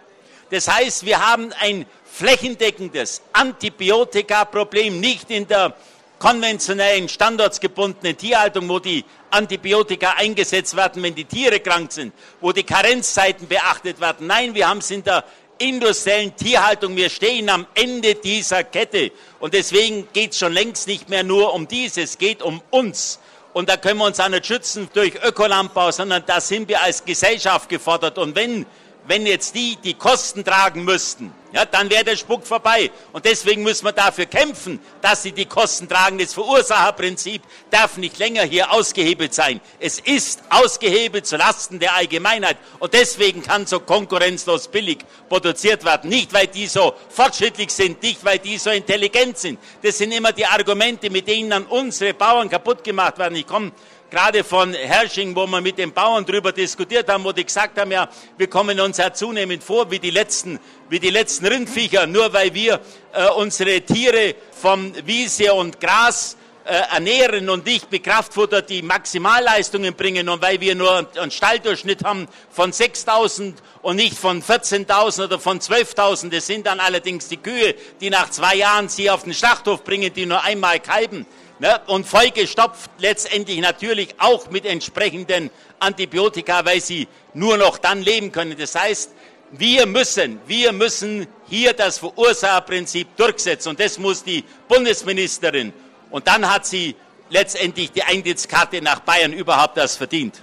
Das 0.51 0.69
heißt, 0.69 1.05
wir 1.05 1.25
haben 1.27 1.53
ein 1.61 1.87
flächendeckendes 2.05 3.23
Antibiotika-Problem, 3.33 5.01
nicht 5.01 5.31
in 5.31 5.49
der 5.49 5.75
konventionellen, 6.19 7.09
standortsgebundenen 7.09 8.17
Tierhaltung, 8.17 8.69
wo 8.69 8.79
die 8.79 9.05
Antibiotika 9.31 10.13
eingesetzt 10.13 10.77
werden, 10.77 11.03
wenn 11.03 11.15
die 11.15 11.25
Tiere 11.25 11.61
krank 11.61 11.93
sind, 11.93 12.15
wo 12.41 12.53
die 12.53 12.63
Karenzzeiten 12.63 13.49
beachtet 13.49 14.01
werden. 14.01 14.27
Nein, 14.29 14.55
wir 14.55 14.69
haben 14.69 14.79
es 14.79 14.91
in 14.91 15.03
der 15.03 15.25
industriellen 15.59 16.35
Tierhaltung. 16.37 16.97
Wir 16.97 17.11
stehen 17.11 17.49
am 17.49 17.67
Ende 17.75 18.15
dieser 18.15 18.65
Kette. 18.65 19.11
Und 19.41 19.55
deswegen 19.55 20.09
geht 20.13 20.33
es 20.33 20.39
schon 20.39 20.53
längst 20.53 20.87
nicht 20.87 21.09
mehr 21.09 21.25
nur 21.25 21.53
um 21.53 21.69
dies, 21.69 21.97
es 21.97 22.19
geht 22.19 22.43
um 22.43 22.63
uns. 22.71 23.19
Und 23.55 23.69
da 23.69 23.77
können 23.77 24.01
wir 24.01 24.07
uns 24.07 24.19
auch 24.19 24.29
nicht 24.29 24.47
schützen 24.47 24.91
durch 24.93 25.15
Ökolandbau, 25.23 25.93
sondern 25.93 26.25
da 26.27 26.41
sind 26.41 26.69
wir 26.69 26.83
als 26.83 27.05
Gesellschaft 27.05 27.69
gefordert. 27.69 28.19
Und 28.19 28.35
wenn, 28.35 28.67
wenn 29.07 29.25
jetzt 29.27 29.55
die 29.55 29.77
die 29.77 29.95
Kosten 29.95 30.45
tragen 30.45 30.85
müssten, 30.85 31.33
ja, 31.55 31.65
dann 31.65 31.89
wäre 31.89 32.03
der 32.03 32.17
Spuck 32.17 32.45
vorbei. 32.45 32.91
Und 33.13 33.25
deswegen 33.25 33.63
müssen 33.63 33.85
wir 33.85 33.93
dafür 33.93 34.27
kämpfen, 34.27 34.81
dass 35.01 35.23
sie 35.23 35.31
die 35.31 35.45
Kosten 35.45 35.89
tragen. 35.89 36.19
Das 36.19 36.35
Verursacherprinzip 36.35 37.43
darf 37.71 37.97
nicht 37.97 38.19
länger 38.19 38.43
hier 38.43 38.73
ausgehebelt 38.73 39.33
sein. 39.33 39.61
Es 39.79 40.01
ist 40.01 40.43
ausgehebelt 40.51 41.29
zulasten 41.29 41.79
der 41.79 41.95
Allgemeinheit. 41.95 42.57
Und 42.81 42.93
deswegen 42.93 43.41
kann 43.41 43.67
so 43.67 43.79
konkurrenzlos 43.79 44.67
billig 44.67 44.99
produziert 45.29 45.85
werden. 45.85 46.11
Nicht, 46.11 46.33
weil 46.33 46.49
die 46.49 46.67
so 46.67 46.93
fortschrittlich 47.09 47.71
sind, 47.71 48.03
nicht, 48.03 48.25
weil 48.25 48.41
die 48.41 48.59
so 48.59 48.71
intelligent 48.71 49.39
sind. 49.39 49.61
Das 49.81 49.97
sind 49.99 50.11
immer 50.11 50.33
die 50.33 50.47
Argumente, 50.47 51.09
mit 51.09 51.29
denen 51.29 51.51
dann 51.51 51.67
unsere 51.67 52.15
Bauern 52.15 52.49
kaputt 52.49 52.83
gemacht 52.83 53.17
werden. 53.17 53.37
Ich 53.37 53.47
komme 53.47 53.71
gerade 54.15 54.45
von 54.45 54.73
Hersching, 54.73 55.35
wo 55.35 55.45
wir 55.47 55.61
mit 55.61 55.77
den 55.77 55.93
Bauern 55.93 56.25
darüber 56.25 56.53
diskutiert 56.53 57.09
haben, 57.09 57.25
wo 57.25 57.33
die 57.33 57.45
gesagt 57.45 57.77
haben, 57.79 57.91
ja, 57.91 58.09
wir 58.39 58.47
kommen 58.49 58.79
uns 58.79 58.99
ja 58.99 59.13
zunehmend 59.13 59.65
vor 59.65 59.91
wie 59.91 59.99
die 59.99 60.11
letzten, 60.11 60.61
wie 60.89 61.01
die 61.01 61.11
letzten 61.11 61.47
Rindviecher, 61.47 62.07
nur 62.07 62.33
weil 62.33 62.55
wir 62.55 62.81
äh, 63.13 63.29
unsere 63.31 63.81
Tiere 63.83 64.35
vom 64.53 64.93
Wiese 65.07 65.55
und 65.55 65.81
Gras 65.81 66.37
äh, 66.65 66.75
ernähren 66.95 67.51
und 67.51 67.67
nicht 67.67 67.91
mit 67.93 68.05
Kraftfutter 68.05 68.63
die 68.63 68.83
Maximalleistungen 68.83 69.95
bringen 69.95 70.29
und 70.29 70.41
weil 70.41 70.61
wir 70.61 70.75
nur 70.75 71.07
einen 71.17 71.31
Stalldurchschnitt 71.31 72.05
haben 72.05 72.27
von 72.51 72.73
6.000 72.73 73.55
und 73.83 73.97
nicht 73.97 74.17
von 74.17 74.43
14.000 74.43 75.25
oder 75.25 75.39
von 75.39 75.61
12.000. 75.61 76.31
Das 76.31 76.47
sind 76.47 76.67
dann 76.67 76.81
allerdings 76.81 77.29
die 77.29 77.37
Kühe, 77.37 77.75
die 78.01 78.09
nach 78.09 78.31
zwei 78.31 78.57
Jahren 78.57 78.89
sie 78.89 79.11
auf 79.11 79.25
den 79.25 79.35
Schlachthof 79.35 79.85
bringen, 79.85 80.13
die 80.15 80.27
nur 80.27 80.43
einmal 80.43 80.81
kalben 80.81 81.27
ne, 81.59 81.81
und 81.87 82.07
vollgestopft 82.07 82.91
letztendlich 82.99 83.61
natürlich 83.61 84.15
auch 84.19 84.51
mit 84.51 84.65
entsprechenden 84.65 85.51
Antibiotika, 85.81 86.65
weil 86.65 86.81
sie 86.81 87.09
nur 87.35 87.57
noch 87.57 87.79
dann 87.79 88.03
leben 88.03 88.33
können. 88.33 88.57
Das 88.59 88.75
heißt, 88.75 89.11
wir 89.53 89.87
müssen, 89.87 90.41
wir 90.47 90.73
müssen 90.73 91.27
hier 91.47 91.73
das 91.73 91.99
Verursacherprinzip 91.99 93.17
durchsetzen 93.17 93.71
und 93.71 93.81
das 93.81 93.99
muss 93.99 94.25
die 94.25 94.45
Bundesministerin. 94.69 95.73
Und 96.11 96.27
dann 96.27 96.51
hat 96.53 96.67
sie 96.67 96.97
letztendlich 97.31 97.93
die 97.93 98.03
Eintrittskarte 98.03 98.81
nach 98.83 99.01
Bayern 99.01 99.33
überhaupt 99.33 99.77
das 99.77 99.97
verdient. 99.97 100.41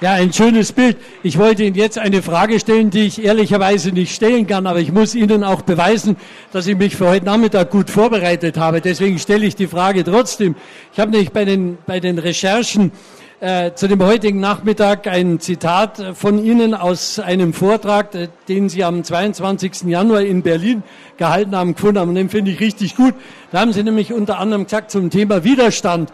Ja, 0.00 0.12
ein 0.12 0.32
schönes 0.32 0.70
Bild. 0.70 0.96
Ich 1.24 1.38
wollte 1.38 1.64
Ihnen 1.64 1.74
jetzt 1.74 1.98
eine 1.98 2.22
Frage 2.22 2.60
stellen, 2.60 2.90
die 2.90 3.00
ich 3.00 3.24
ehrlicherweise 3.24 3.90
nicht 3.90 4.14
stellen 4.14 4.46
kann, 4.46 4.68
aber 4.68 4.78
ich 4.78 4.92
muss 4.92 5.16
Ihnen 5.16 5.42
auch 5.42 5.62
beweisen, 5.62 6.16
dass 6.52 6.68
ich 6.68 6.76
mich 6.76 6.94
für 6.94 7.08
heute 7.08 7.26
Nachmittag 7.26 7.70
gut 7.70 7.90
vorbereitet 7.90 8.56
habe. 8.58 8.80
Deswegen 8.80 9.18
stelle 9.18 9.44
ich 9.44 9.56
die 9.56 9.66
Frage 9.66 10.04
trotzdem. 10.04 10.54
Ich 10.92 11.00
habe 11.00 11.10
nämlich 11.10 11.32
bei 11.32 11.44
den, 11.44 11.78
bei 11.84 11.98
den 11.98 12.20
Recherchen 12.20 12.92
äh, 13.40 13.72
zu 13.74 13.88
dem 13.88 14.00
heutigen 14.00 14.38
Nachmittag 14.38 15.08
ein 15.08 15.40
Zitat 15.40 16.00
von 16.14 16.44
Ihnen 16.44 16.74
aus 16.74 17.18
einem 17.18 17.52
Vortrag, 17.52 18.14
äh, 18.14 18.28
den 18.48 18.68
Sie 18.68 18.84
am 18.84 19.02
22. 19.02 19.82
Januar 19.86 20.22
in 20.22 20.42
Berlin 20.42 20.84
gehalten 21.16 21.56
haben, 21.56 21.74
gefunden 21.74 21.98
haben. 21.98 22.10
Und 22.10 22.14
den 22.14 22.28
finde 22.28 22.52
ich 22.52 22.60
richtig 22.60 22.94
gut. 22.94 23.14
Da 23.50 23.62
haben 23.62 23.72
Sie 23.72 23.82
nämlich 23.82 24.12
unter 24.12 24.38
anderem 24.38 24.62
gesagt 24.62 24.92
zum 24.92 25.10
Thema 25.10 25.42
Widerstand. 25.42 26.12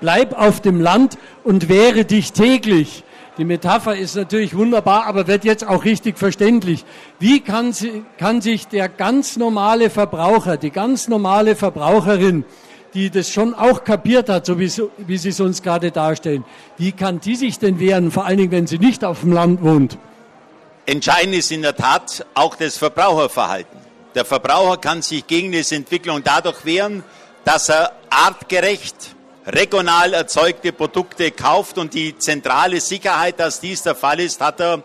Bleib 0.00 0.38
auf 0.38 0.62
dem 0.62 0.80
Land 0.80 1.18
und 1.44 1.68
wehre 1.68 2.06
dich 2.06 2.32
täglich. 2.32 3.02
Die 3.38 3.44
Metapher 3.44 3.96
ist 3.96 4.16
natürlich 4.16 4.56
wunderbar, 4.56 5.04
aber 5.06 5.26
wird 5.26 5.44
jetzt 5.44 5.66
auch 5.66 5.84
richtig 5.84 6.18
verständlich. 6.18 6.84
Wie 7.18 7.40
kann, 7.40 7.74
kann 8.16 8.40
sich 8.40 8.66
der 8.66 8.88
ganz 8.88 9.36
normale 9.36 9.90
Verbraucher, 9.90 10.56
die 10.56 10.70
ganz 10.70 11.06
normale 11.08 11.54
Verbraucherin, 11.54 12.44
die 12.94 13.10
das 13.10 13.30
schon 13.30 13.52
auch 13.52 13.84
kapiert 13.84 14.30
hat, 14.30 14.46
so 14.46 14.58
wie, 14.58 14.72
wie 14.98 15.18
Sie 15.18 15.28
es 15.28 15.40
uns 15.40 15.62
gerade 15.62 15.90
darstellen, 15.90 16.44
wie 16.78 16.92
kann 16.92 17.20
die 17.20 17.36
sich 17.36 17.58
denn 17.58 17.78
wehren, 17.78 18.10
vor 18.10 18.24
allen 18.24 18.38
Dingen, 18.38 18.52
wenn 18.52 18.66
sie 18.66 18.78
nicht 18.78 19.04
auf 19.04 19.20
dem 19.20 19.32
Land 19.32 19.62
wohnt? 19.62 19.98
Entscheidend 20.86 21.34
ist 21.34 21.52
in 21.52 21.60
der 21.60 21.76
Tat 21.76 22.24
auch 22.32 22.54
das 22.54 22.78
Verbraucherverhalten. 22.78 23.80
Der 24.14 24.24
Verbraucher 24.24 24.78
kann 24.78 25.02
sich 25.02 25.26
gegen 25.26 25.52
diese 25.52 25.74
Entwicklung 25.74 26.22
dadurch 26.24 26.64
wehren, 26.64 27.04
dass 27.44 27.68
er 27.68 27.92
artgerecht 28.08 29.15
regional 29.46 30.12
erzeugte 30.12 30.72
Produkte 30.72 31.30
kauft 31.30 31.78
und 31.78 31.94
die 31.94 32.18
zentrale 32.18 32.80
Sicherheit, 32.80 33.38
dass 33.38 33.60
dies 33.60 33.82
der 33.82 33.94
Fall 33.94 34.20
ist, 34.20 34.40
hat 34.40 34.60
er 34.60 34.82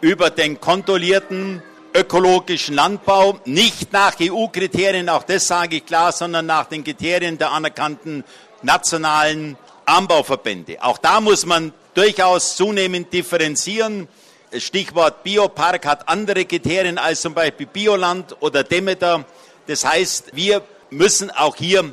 über 0.00 0.30
den 0.30 0.60
kontrollierten 0.60 1.62
ökologischen 1.94 2.74
Landbau, 2.74 3.38
nicht 3.44 3.92
nach 3.92 4.16
EU-Kriterien, 4.20 5.08
auch 5.08 5.22
das 5.22 5.46
sage 5.46 5.76
ich 5.76 5.86
klar, 5.86 6.12
sondern 6.12 6.46
nach 6.46 6.66
den 6.66 6.82
Kriterien 6.82 7.38
der 7.38 7.52
anerkannten 7.52 8.24
nationalen 8.62 9.56
Anbauverbände. 9.86 10.82
Auch 10.82 10.98
da 10.98 11.20
muss 11.20 11.46
man 11.46 11.72
durchaus 11.94 12.56
zunehmend 12.56 13.12
differenzieren. 13.12 14.08
Stichwort 14.56 15.22
Biopark 15.22 15.86
hat 15.86 16.08
andere 16.08 16.44
Kriterien 16.44 16.98
als 16.98 17.20
zum 17.20 17.34
Beispiel 17.34 17.66
Bioland 17.66 18.36
oder 18.40 18.64
Demeter. 18.64 19.24
Das 19.66 19.84
heißt, 19.84 20.34
wir 20.34 20.62
müssen 20.90 21.30
auch 21.30 21.56
hier 21.56 21.92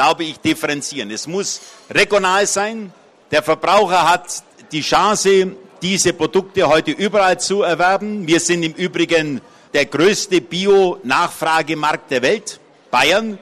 glaube 0.00 0.24
ich, 0.24 0.40
differenzieren. 0.40 1.10
Es 1.10 1.26
muss 1.26 1.60
regional 1.90 2.46
sein. 2.46 2.90
Der 3.30 3.42
Verbraucher 3.42 4.10
hat 4.10 4.42
die 4.72 4.80
Chance, 4.80 5.54
diese 5.82 6.14
Produkte 6.14 6.66
heute 6.66 6.92
überall 6.92 7.38
zu 7.38 7.60
erwerben. 7.60 8.26
Wir 8.26 8.40
sind 8.40 8.62
im 8.62 8.72
Übrigen 8.72 9.42
der 9.74 9.84
größte 9.84 10.40
Bio-Nachfragemarkt 10.40 12.10
der 12.12 12.22
Welt, 12.22 12.60
Bayern. 12.90 13.38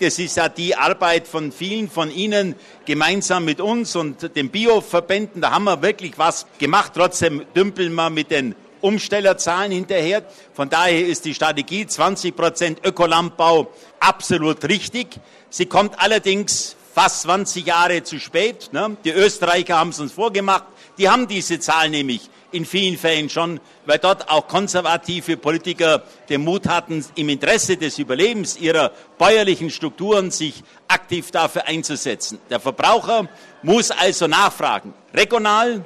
Das 0.00 0.18
ist 0.18 0.36
ja 0.36 0.48
die 0.48 0.74
Arbeit 0.74 1.28
von 1.28 1.52
vielen 1.52 1.88
von 1.88 2.10
Ihnen 2.10 2.56
gemeinsam 2.84 3.44
mit 3.44 3.60
uns 3.60 3.94
und 3.94 4.34
den 4.34 4.50
Bio-Verbänden. 4.50 5.42
Da 5.42 5.52
haben 5.52 5.62
wir 5.62 5.80
wirklich 5.80 6.18
was 6.18 6.44
gemacht. 6.58 6.90
Trotzdem 6.96 7.44
dümpeln 7.54 7.94
wir 7.94 8.10
mit 8.10 8.32
den 8.32 8.56
Umstellerzahlen 8.84 9.72
hinterher. 9.72 10.24
Von 10.52 10.68
daher 10.68 11.06
ist 11.06 11.24
die 11.24 11.32
Strategie 11.32 11.86
20 11.86 12.36
Prozent 12.36 12.80
Ökolandbau 12.84 13.72
absolut 13.98 14.62
richtig. 14.68 15.08
Sie 15.48 15.64
kommt 15.64 15.98
allerdings 15.98 16.76
fast 16.94 17.22
20 17.22 17.66
Jahre 17.66 18.02
zu 18.02 18.20
spät. 18.20 18.68
Ne? 18.72 18.96
Die 19.04 19.10
Österreicher 19.10 19.78
haben 19.78 19.88
es 19.88 20.00
uns 20.00 20.12
vorgemacht. 20.12 20.64
Die 20.98 21.08
haben 21.08 21.26
diese 21.26 21.58
Zahl 21.58 21.88
nämlich 21.88 22.28
in 22.52 22.66
vielen 22.66 22.98
Fällen 22.98 23.30
schon, 23.30 23.58
weil 23.86 23.98
dort 23.98 24.28
auch 24.28 24.46
konservative 24.46 25.38
Politiker 25.38 26.02
den 26.28 26.44
Mut 26.44 26.68
hatten, 26.68 27.04
im 27.16 27.30
Interesse 27.30 27.78
des 27.78 27.98
Überlebens 27.98 28.58
ihrer 28.58 28.92
bäuerlichen 29.18 29.70
Strukturen 29.70 30.30
sich 30.30 30.62
aktiv 30.86 31.30
dafür 31.30 31.66
einzusetzen. 31.66 32.38
Der 32.50 32.60
Verbraucher 32.60 33.28
muss 33.62 33.90
also 33.90 34.28
nachfragen. 34.28 34.92
Regional, 35.12 35.84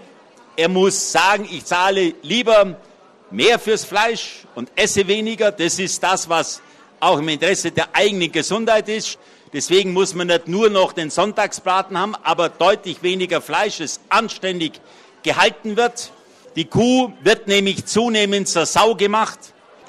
er 0.56 0.68
muss 0.68 1.12
sagen, 1.12 1.48
ich 1.50 1.64
zahle 1.64 2.14
lieber 2.22 2.76
mehr 3.30 3.58
fürs 3.58 3.84
Fleisch 3.84 4.44
und 4.54 4.70
esse 4.76 5.06
weniger. 5.06 5.52
Das 5.52 5.78
ist 5.78 6.02
das, 6.02 6.28
was 6.28 6.62
auch 7.00 7.18
im 7.18 7.28
Interesse 7.28 7.70
der 7.70 7.88
eigenen 7.94 8.32
Gesundheit 8.32 8.88
ist. 8.88 9.18
Deswegen 9.52 9.92
muss 9.92 10.14
man 10.14 10.26
nicht 10.26 10.48
nur 10.48 10.68
noch 10.68 10.92
den 10.92 11.10
Sonntagsbraten 11.10 11.98
haben, 11.98 12.14
aber 12.22 12.48
deutlich 12.48 13.02
weniger 13.02 13.40
Fleisch, 13.40 13.78
das 13.78 14.00
anständig 14.08 14.80
gehalten 15.22 15.76
wird. 15.76 16.10
Die 16.56 16.66
Kuh 16.66 17.12
wird 17.22 17.48
nämlich 17.48 17.86
zunehmend 17.86 18.48
zur 18.48 18.66
Sau 18.66 18.94
gemacht 18.94 19.38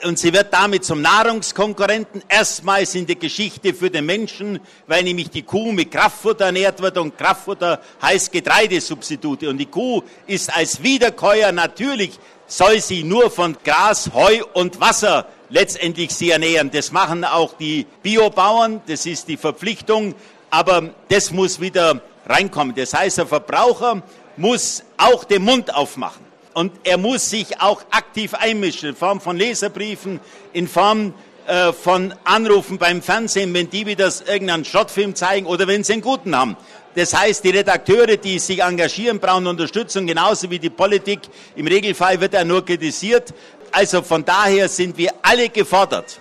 und 0.03 0.17
sie 0.17 0.31
wird 0.33 0.53
damit 0.53 0.85
zum 0.85 1.01
Nahrungskonkurrenten 1.01 2.23
erstmals 2.29 2.95
in 2.95 3.05
der 3.05 3.15
Geschichte 3.15 3.73
für 3.73 3.89
den 3.89 4.05
Menschen, 4.05 4.59
weil 4.87 5.03
nämlich 5.03 5.29
die 5.29 5.41
Kuh 5.41 5.71
mit 5.71 5.91
Kraftfutter 5.91 6.45
ernährt 6.45 6.81
wird 6.81 6.97
und 6.97 7.17
Kraftfutter 7.17 7.81
heißt 8.01 8.31
Getreidesubstitute 8.31 9.49
und 9.49 9.57
die 9.57 9.65
Kuh 9.65 10.03
ist 10.27 10.55
als 10.55 10.81
Wiederkäuer 10.81 11.51
natürlich 11.51 12.11
soll 12.49 12.81
sie 12.81 13.03
nur 13.03 13.31
von 13.31 13.55
Gras, 13.63 14.11
Heu 14.13 14.41
und 14.53 14.81
Wasser 14.81 15.27
letztendlich 15.49 16.13
sie 16.13 16.31
ernähren. 16.31 16.71
Das 16.71 16.91
machen 16.91 17.23
auch 17.23 17.53
die 17.53 17.85
Biobauern, 18.03 18.81
das 18.87 19.05
ist 19.05 19.27
die 19.27 19.37
Verpflichtung, 19.37 20.15
aber 20.49 20.89
das 21.07 21.31
muss 21.31 21.61
wieder 21.61 22.01
reinkommen. 22.25 22.75
Das 22.75 22.93
heißt, 22.93 23.19
der 23.19 23.27
Verbraucher 23.27 24.01
muss 24.35 24.83
auch 24.97 25.23
den 25.23 25.43
Mund 25.43 25.73
aufmachen 25.73 26.25
und 26.53 26.71
er 26.83 26.97
muss 26.97 27.29
sich 27.29 27.61
auch 27.61 27.83
aktiv 27.91 28.33
einmischen 28.33 28.89
in 28.89 28.95
Form 28.95 29.21
von 29.21 29.37
Leserbriefen, 29.37 30.19
in 30.53 30.67
Form 30.67 31.13
äh, 31.47 31.73
von 31.73 32.13
Anrufen 32.23 32.77
beim 32.77 33.01
Fernsehen, 33.01 33.53
wenn 33.53 33.69
die 33.69 33.85
wieder 33.85 34.11
irgendeinen 34.27 34.65
Schrottfilm 34.65 35.15
zeigen 35.15 35.45
oder 35.45 35.67
wenn 35.67 35.83
sie 35.83 35.93
einen 35.93 36.01
guten 36.01 36.35
haben. 36.35 36.57
Das 36.95 37.13
heißt, 37.13 37.43
die 37.43 37.51
Redakteure, 37.51 38.17
die 38.17 38.39
sich 38.39 38.61
engagieren, 38.61 39.19
brauchen 39.19 39.47
Unterstützung, 39.47 40.07
genauso 40.07 40.49
wie 40.49 40.59
die 40.59 40.69
Politik. 40.69 41.19
Im 41.55 41.67
Regelfall 41.67 42.19
wird 42.19 42.33
er 42.33 42.45
nur 42.45 42.65
kritisiert. 42.65 43.33
Also 43.71 44.01
von 44.01 44.25
daher 44.25 44.67
sind 44.67 44.97
wir 44.97 45.13
alle 45.21 45.49
gefordert. 45.49 46.19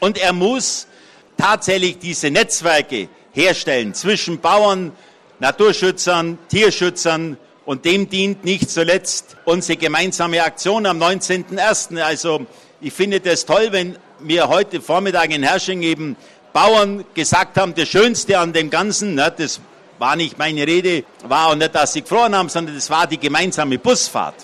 Und 0.00 0.18
er 0.18 0.32
muss 0.32 0.86
tatsächlich 1.36 1.98
diese 1.98 2.30
Netzwerke 2.30 3.08
herstellen 3.32 3.94
zwischen 3.94 4.40
Bauern, 4.40 4.92
Naturschützern, 5.40 6.38
Tierschützern 6.48 7.38
und 7.64 7.84
dem 7.84 8.08
dient 8.08 8.44
nicht 8.44 8.70
zuletzt 8.70 9.36
unsere 9.44 9.78
gemeinsame 9.78 10.42
Aktion 10.42 10.86
am 10.86 11.02
19.01. 11.02 12.00
Also 12.00 12.46
ich 12.80 12.92
finde 12.92 13.20
das 13.20 13.46
toll, 13.46 13.68
wenn 13.70 13.96
wir 14.20 14.48
heute 14.48 14.80
Vormittag 14.80 15.30
in 15.30 15.42
Herrsching 15.42 15.82
eben 15.82 16.16
Bauern 16.52 17.04
gesagt 17.14 17.56
haben, 17.56 17.74
das 17.74 17.88
Schönste 17.88 18.38
an 18.38 18.52
dem 18.52 18.70
Ganzen, 18.70 19.14
ne, 19.14 19.32
das 19.36 19.60
war 20.04 20.16
nicht 20.16 20.36
meine 20.36 20.66
Rede, 20.66 21.02
war 21.26 21.46
auch 21.48 21.54
nicht, 21.54 21.74
dass 21.74 21.94
sie 21.94 22.02
gefroren 22.02 22.36
haben, 22.36 22.50
sondern 22.50 22.76
es 22.76 22.90
war 22.90 23.06
die 23.06 23.16
gemeinsame 23.16 23.78
Busfahrt. 23.78 24.34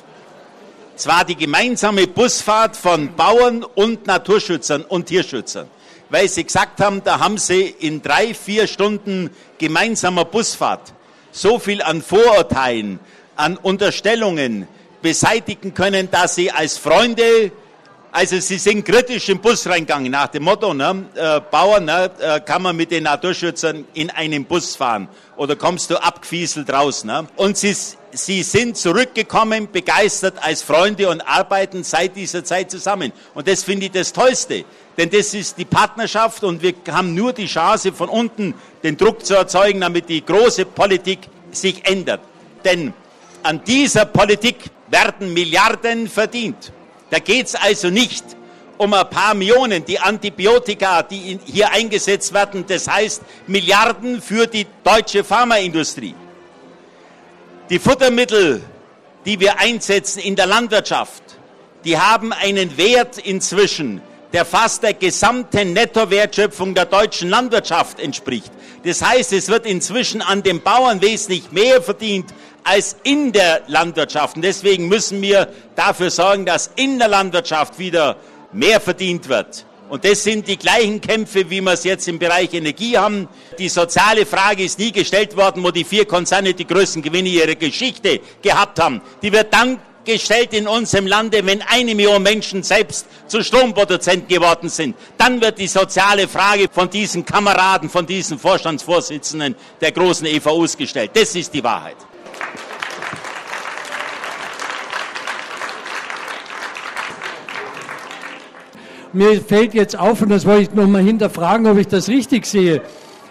Es 0.96 1.06
war 1.06 1.22
die 1.22 1.36
gemeinsame 1.36 2.06
Busfahrt 2.06 2.74
von 2.74 3.14
Bauern 3.14 3.62
und 3.74 4.06
Naturschützern 4.06 4.84
und 4.84 5.04
Tierschützern. 5.04 5.68
Weil 6.08 6.28
sie 6.28 6.44
gesagt 6.44 6.80
haben, 6.80 7.04
da 7.04 7.20
haben 7.20 7.36
sie 7.36 7.74
in 7.78 8.00
drei, 8.00 8.32
vier 8.32 8.66
Stunden 8.66 9.28
gemeinsamer 9.58 10.24
Busfahrt 10.24 10.94
so 11.30 11.58
viel 11.58 11.82
an 11.82 12.00
Vorurteilen, 12.00 12.98
an 13.36 13.58
Unterstellungen 13.58 14.66
beseitigen 15.02 15.74
können, 15.74 16.10
dass 16.10 16.36
sie 16.36 16.50
als 16.50 16.78
Freunde 16.78 17.52
also 18.12 18.40
sie 18.40 18.58
sind 18.58 18.84
kritisch 18.84 19.28
im 19.28 19.38
Bus 19.38 19.66
reingegangen 19.68 20.10
nach 20.10 20.26
dem 20.26 20.42
Motto, 20.42 20.74
ne, 20.74 21.06
äh, 21.14 21.40
Bauern, 21.48 21.84
ne, 21.84 22.10
äh, 22.18 22.40
kann 22.40 22.62
man 22.62 22.74
mit 22.74 22.90
den 22.90 23.04
Naturschützern 23.04 23.84
in 23.94 24.10
einen 24.10 24.44
Bus 24.44 24.74
fahren 24.74 25.08
oder 25.36 25.54
kommst 25.54 25.90
du 25.90 25.96
abgefieselt 25.96 26.72
raus. 26.72 27.04
Ne? 27.04 27.26
Und 27.36 27.56
sie, 27.56 27.76
sie 28.10 28.42
sind 28.42 28.76
zurückgekommen, 28.76 29.68
begeistert 29.70 30.34
als 30.40 30.62
Freunde 30.62 31.08
und 31.08 31.20
arbeiten 31.20 31.84
seit 31.84 32.16
dieser 32.16 32.42
Zeit 32.42 32.72
zusammen. 32.72 33.12
Und 33.34 33.46
das 33.46 33.62
finde 33.62 33.86
ich 33.86 33.92
das 33.92 34.12
Tollste, 34.12 34.64
denn 34.98 35.08
das 35.08 35.32
ist 35.32 35.56
die 35.56 35.64
Partnerschaft 35.64 36.42
und 36.42 36.62
wir 36.62 36.74
haben 36.90 37.14
nur 37.14 37.32
die 37.32 37.46
Chance 37.46 37.92
von 37.92 38.08
unten 38.08 38.54
den 38.82 38.96
Druck 38.96 39.24
zu 39.24 39.34
erzeugen, 39.34 39.80
damit 39.80 40.08
die 40.08 40.24
große 40.24 40.64
Politik 40.64 41.20
sich 41.52 41.86
ändert. 41.86 42.20
Denn 42.64 42.92
an 43.44 43.62
dieser 43.64 44.04
Politik 44.04 44.56
werden 44.88 45.32
Milliarden 45.32 46.08
verdient. 46.08 46.72
Da 47.10 47.18
geht 47.18 47.46
es 47.46 47.54
also 47.54 47.90
nicht 47.90 48.24
um 48.78 48.94
ein 48.94 49.10
paar 49.10 49.34
Millionen, 49.34 49.84
die 49.84 49.98
Antibiotika, 49.98 51.02
die 51.02 51.38
hier 51.44 51.70
eingesetzt 51.70 52.32
werden, 52.32 52.64
das 52.66 52.88
heißt 52.88 53.22
Milliarden 53.46 54.22
für 54.22 54.46
die 54.46 54.66
deutsche 54.82 55.22
Pharmaindustrie. 55.22 56.14
Die 57.68 57.78
Futtermittel, 57.78 58.62
die 59.26 59.38
wir 59.38 59.58
einsetzen 59.58 60.20
in 60.20 60.34
der 60.34 60.46
Landwirtschaft, 60.46 61.22
die 61.84 61.98
haben 61.98 62.32
einen 62.32 62.76
Wert 62.78 63.18
inzwischen, 63.18 64.00
der 64.32 64.44
fast 64.44 64.82
der 64.82 64.94
gesamten 64.94 65.72
Nettowertschöpfung 65.72 66.74
der 66.74 66.86
deutschen 66.86 67.28
Landwirtschaft 67.28 68.00
entspricht. 68.00 68.50
Das 68.84 69.02
heißt, 69.02 69.32
es 69.34 69.48
wird 69.48 69.66
inzwischen 69.66 70.22
an 70.22 70.42
den 70.42 70.62
Bauern 70.62 71.02
wesentlich 71.02 71.52
mehr 71.52 71.82
verdient 71.82 72.32
als 72.64 72.96
in 73.02 73.32
der 73.32 73.62
Landwirtschaft. 73.66 74.36
Und 74.36 74.42
deswegen 74.42 74.88
müssen 74.88 75.20
wir 75.22 75.48
dafür 75.76 76.10
sorgen, 76.10 76.46
dass 76.46 76.70
in 76.76 76.98
der 76.98 77.08
Landwirtschaft 77.08 77.78
wieder 77.78 78.16
mehr 78.52 78.80
verdient 78.80 79.28
wird. 79.28 79.64
Und 79.88 80.04
das 80.04 80.22
sind 80.22 80.46
die 80.46 80.56
gleichen 80.56 81.00
Kämpfe, 81.00 81.50
wie 81.50 81.60
wir 81.60 81.72
es 81.72 81.82
jetzt 81.82 82.06
im 82.06 82.20
Bereich 82.20 82.54
Energie 82.54 82.96
haben. 82.96 83.28
Die 83.58 83.68
soziale 83.68 84.24
Frage 84.24 84.62
ist 84.62 84.78
nie 84.78 84.92
gestellt 84.92 85.36
worden, 85.36 85.64
wo 85.64 85.72
die 85.72 85.82
vier 85.82 86.04
Konzerne 86.04 86.54
die 86.54 86.66
größten 86.66 87.02
Gewinne 87.02 87.28
ihrer 87.28 87.56
Geschichte 87.56 88.20
gehabt 88.40 88.78
haben. 88.78 89.00
Die 89.20 89.32
wird 89.32 89.52
dann 89.52 89.80
gestellt 90.04 90.54
in 90.54 90.68
unserem 90.68 91.08
Lande, 91.08 91.44
wenn 91.44 91.62
eine 91.62 91.94
Million 91.94 92.22
Menschen 92.22 92.62
selbst 92.62 93.06
zu 93.26 93.42
Stromproduzenten 93.42 94.28
geworden 94.28 94.68
sind. 94.68 94.96
Dann 95.18 95.40
wird 95.40 95.58
die 95.58 95.66
soziale 95.66 96.28
Frage 96.28 96.68
von 96.70 96.88
diesen 96.88 97.24
Kameraden, 97.24 97.90
von 97.90 98.06
diesen 98.06 98.38
Vorstandsvorsitzenden 98.38 99.56
der 99.80 99.92
großen 99.92 100.26
EVUs 100.26 100.76
gestellt. 100.76 101.10
Das 101.14 101.34
ist 101.34 101.52
die 101.52 101.64
Wahrheit. 101.64 101.96
Mir 109.12 109.40
fällt 109.40 109.74
jetzt 109.74 109.98
auf, 109.98 110.22
und 110.22 110.28
das 110.28 110.46
wollte 110.46 110.62
ich 110.62 110.74
nochmal 110.74 111.02
hinterfragen, 111.02 111.66
ob 111.66 111.78
ich 111.78 111.88
das 111.88 112.08
richtig 112.08 112.46
sehe. 112.46 112.80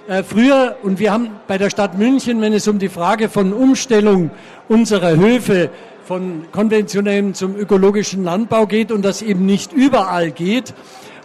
Äh, 0.09 0.23
früher, 0.23 0.75
und 0.83 0.99
wir 0.99 1.13
haben 1.13 1.29
bei 1.47 1.57
der 1.57 1.69
Stadt 1.69 1.97
München, 1.97 2.41
wenn 2.41 2.51
es 2.51 2.67
um 2.67 2.79
die 2.79 2.89
Frage 2.89 3.29
von 3.29 3.53
Umstellung 3.53 4.29
unserer 4.67 5.15
Höfe 5.15 5.69
von 6.03 6.43
konventionellem 6.51 7.33
zum 7.33 7.55
ökologischen 7.55 8.25
Landbau 8.25 8.65
geht 8.65 8.91
und 8.91 9.05
das 9.05 9.21
eben 9.21 9.45
nicht 9.45 9.71
überall 9.71 10.31
geht, 10.31 10.73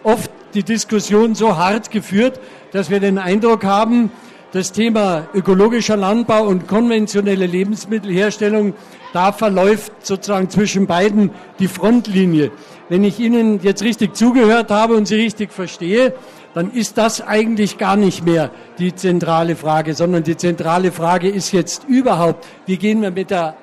oft 0.05 0.31
die 0.55 0.63
Diskussion 0.63 1.35
so 1.35 1.57
hart 1.57 1.91
geführt, 1.91 2.39
dass 2.71 2.91
wir 2.91 3.01
den 3.01 3.19
Eindruck 3.19 3.65
haben, 3.65 4.13
das 4.55 4.71
Thema 4.71 5.27
ökologischer 5.35 5.97
Landbau 5.97 6.45
und 6.45 6.69
konventionelle 6.69 7.45
Lebensmittelherstellung, 7.45 8.75
da 9.13 9.33
verläuft 9.33 9.93
sozusagen 10.07 10.49
zwischen 10.49 10.87
beiden 10.87 11.31
die 11.59 11.67
Frontlinie. 11.67 12.53
Wenn 12.89 13.03
ich 13.03 13.19
Ihnen 13.19 13.59
jetzt 13.63 13.83
richtig 13.83 14.15
zugehört 14.15 14.71
habe 14.71 14.95
und 14.95 15.07
Sie 15.07 15.17
richtig 15.17 15.53
verstehe, 15.53 16.15
dann 16.55 16.71
ist 16.71 16.99
das 16.99 17.21
eigentlich 17.21 17.79
gar 17.79 17.97
nicht 17.97 18.25
mehr 18.25 18.53
die 18.79 18.95
zentrale 18.95 19.57
Frage, 19.57 19.93
sondern 19.95 20.23
die 20.23 20.37
zentrale 20.37 20.93
Frage 20.93 21.29
ist 21.29 21.51
jetzt 21.51 21.83
überhaupt, 21.89 22.47
wie 22.67 22.77
gehen 22.77 23.03
wir 23.03 23.11
mit 23.11 23.33
der 23.33 23.57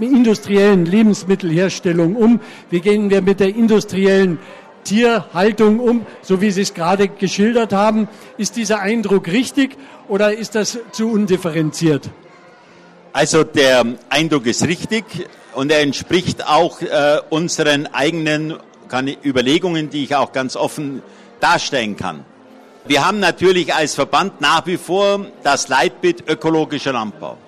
industriellen 0.00 0.86
Lebensmittelherstellung 0.86 2.16
um, 2.16 2.40
wie 2.68 2.80
gehen 2.80 3.10
wir 3.10 3.22
mit 3.22 3.38
der 3.38 3.54
industriellen 3.54 4.40
Tierhaltung 4.84 5.80
um, 5.80 6.06
so 6.22 6.40
wie 6.40 6.50
Sie 6.50 6.62
es 6.62 6.74
gerade 6.74 7.08
geschildert 7.08 7.72
haben. 7.72 8.08
Ist 8.36 8.56
dieser 8.56 8.80
Eindruck 8.80 9.28
richtig 9.28 9.76
oder 10.08 10.34
ist 10.34 10.54
das 10.54 10.78
zu 10.92 11.10
undifferenziert? 11.10 12.10
Also 13.12 13.44
der 13.44 13.84
Eindruck 14.08 14.46
ist 14.46 14.66
richtig 14.66 15.04
und 15.54 15.70
er 15.70 15.80
entspricht 15.80 16.46
auch 16.46 16.80
äh, 16.80 17.18
unseren 17.30 17.86
eigenen 17.86 18.58
Überlegungen, 19.24 19.90
die 19.90 20.04
ich 20.04 20.14
auch 20.14 20.32
ganz 20.32 20.56
offen 20.56 21.02
darstellen 21.40 21.96
kann. 21.96 22.24
Wir 22.84 23.06
haben 23.06 23.20
natürlich 23.20 23.72
als 23.72 23.94
Verband 23.94 24.40
nach 24.40 24.66
wie 24.66 24.76
vor 24.76 25.26
das 25.42 25.68
Leitbild 25.68 26.28
ökologischer 26.28 26.92
Landbau. 26.92 27.38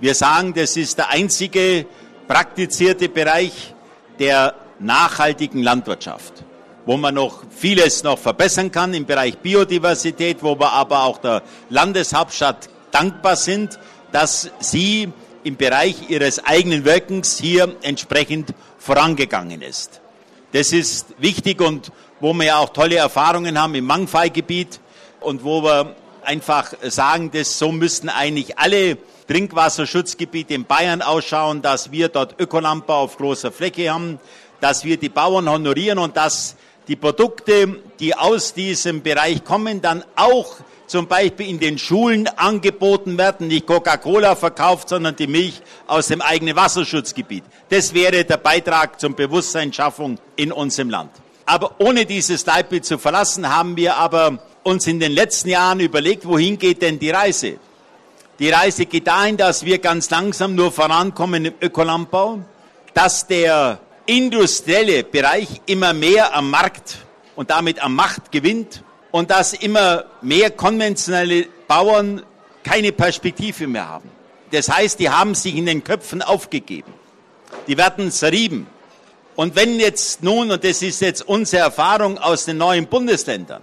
Wir 0.00 0.14
sagen, 0.14 0.54
das 0.54 0.76
ist 0.76 0.98
der 0.98 1.10
einzige 1.10 1.86
praktizierte 2.26 3.08
Bereich 3.08 3.74
der 4.18 4.54
nachhaltigen 4.78 5.62
Landwirtschaft, 5.62 6.44
wo 6.86 6.96
man 6.96 7.14
noch 7.14 7.42
vieles 7.50 8.02
noch 8.02 8.18
verbessern 8.18 8.72
kann 8.72 8.94
im 8.94 9.06
Bereich 9.06 9.38
Biodiversität, 9.38 10.38
wo 10.42 10.58
wir 10.58 10.72
aber 10.72 11.04
auch 11.04 11.18
der 11.18 11.42
Landeshauptstadt 11.68 12.68
dankbar 12.90 13.36
sind, 13.36 13.78
dass 14.10 14.50
sie 14.58 15.12
im 15.44 15.56
Bereich 15.56 16.10
ihres 16.10 16.44
eigenen 16.44 16.84
Wirkens 16.84 17.38
hier 17.38 17.74
entsprechend 17.82 18.54
vorangegangen 18.78 19.62
ist. 19.62 20.00
Das 20.52 20.72
ist 20.72 21.14
wichtig 21.18 21.60
und 21.60 21.92
wo 22.20 22.32
wir 22.34 22.44
ja 22.44 22.58
auch 22.58 22.70
tolle 22.70 22.96
Erfahrungen 22.96 23.60
haben 23.60 23.74
im 23.74 23.84
Mangfallgebiet 23.84 24.80
und 25.20 25.44
wo 25.44 25.62
wir 25.62 25.96
einfach 26.22 26.72
sagen, 26.82 27.30
dass 27.32 27.58
so 27.58 27.72
müssten 27.72 28.08
eigentlich 28.08 28.58
alle 28.58 28.98
Trinkwasserschutzgebiete 29.28 30.54
in 30.54 30.64
Bayern 30.64 31.02
ausschauen, 31.02 31.62
dass 31.62 31.90
wir 31.90 32.08
dort 32.08 32.38
Ökolandbau 32.38 33.02
auf 33.02 33.16
großer 33.16 33.50
Fläche 33.50 33.92
haben, 33.92 34.20
dass 34.60 34.84
wir 34.84 34.96
die 34.96 35.08
Bauern 35.08 35.48
honorieren 35.48 35.98
und 35.98 36.16
dass 36.16 36.56
die 36.88 36.96
Produkte, 36.96 37.80
die 38.00 38.14
aus 38.14 38.54
diesem 38.54 39.02
Bereich 39.02 39.44
kommen, 39.44 39.80
dann 39.80 40.04
auch 40.16 40.56
zum 40.86 41.06
Beispiel 41.06 41.48
in 41.48 41.58
den 41.58 41.78
Schulen 41.78 42.28
angeboten 42.28 43.16
werden, 43.16 43.48
nicht 43.48 43.66
Coca-Cola 43.66 44.36
verkauft, 44.36 44.90
sondern 44.90 45.16
die 45.16 45.26
Milch 45.26 45.62
aus 45.86 46.08
dem 46.08 46.20
eigenen 46.20 46.54
Wasserschutzgebiet. 46.54 47.44
Das 47.70 47.94
wäre 47.94 48.24
der 48.24 48.36
Beitrag 48.36 49.00
zur 49.00 49.16
Bewusstseinsschaffung 49.16 50.18
in 50.36 50.52
unserem 50.52 50.90
Land. 50.90 51.10
Aber 51.46 51.76
ohne 51.78 52.04
dieses 52.04 52.44
Leitbild 52.44 52.84
zu 52.84 52.98
verlassen, 52.98 53.48
haben 53.48 53.76
wir 53.76 53.96
aber 53.96 54.38
uns 54.62 54.86
in 54.86 55.00
den 55.00 55.12
letzten 55.12 55.48
Jahren 55.48 55.80
überlegt, 55.80 56.26
wohin 56.26 56.58
geht 56.58 56.82
denn 56.82 56.98
die 56.98 57.10
Reise? 57.10 57.56
Die 58.38 58.50
Reise 58.50 58.86
geht 58.86 59.06
dahin, 59.06 59.36
dass 59.36 59.64
wir 59.64 59.78
ganz 59.78 60.10
langsam 60.10 60.54
nur 60.54 60.72
vorankommen 60.72 61.46
im 61.46 61.54
Ökolandbau, 61.60 62.40
dass 62.92 63.26
der 63.26 63.80
industrielle 64.06 65.04
Bereich 65.04 65.48
immer 65.66 65.92
mehr 65.92 66.34
am 66.34 66.50
Markt 66.50 66.98
und 67.36 67.50
damit 67.50 67.82
am 67.82 67.94
Macht 67.94 68.32
gewinnt 68.32 68.82
und 69.10 69.30
dass 69.30 69.52
immer 69.52 70.04
mehr 70.20 70.50
konventionelle 70.50 71.46
Bauern 71.68 72.22
keine 72.62 72.92
Perspektive 72.92 73.66
mehr 73.66 73.88
haben. 73.88 74.10
Das 74.50 74.68
heißt, 74.68 74.98
die 74.98 75.08
haben 75.08 75.34
sich 75.34 75.56
in 75.56 75.66
den 75.66 75.82
Köpfen 75.82 76.22
aufgegeben. 76.22 76.92
Die 77.66 77.76
werden 77.76 78.10
zerrieben. 78.10 78.66
Und 79.34 79.56
wenn 79.56 79.80
jetzt 79.80 80.22
nun, 80.22 80.50
und 80.50 80.62
das 80.62 80.82
ist 80.82 81.00
jetzt 81.00 81.26
unsere 81.26 81.62
Erfahrung 81.62 82.18
aus 82.18 82.44
den 82.44 82.58
neuen 82.58 82.86
Bundesländern, 82.86 83.62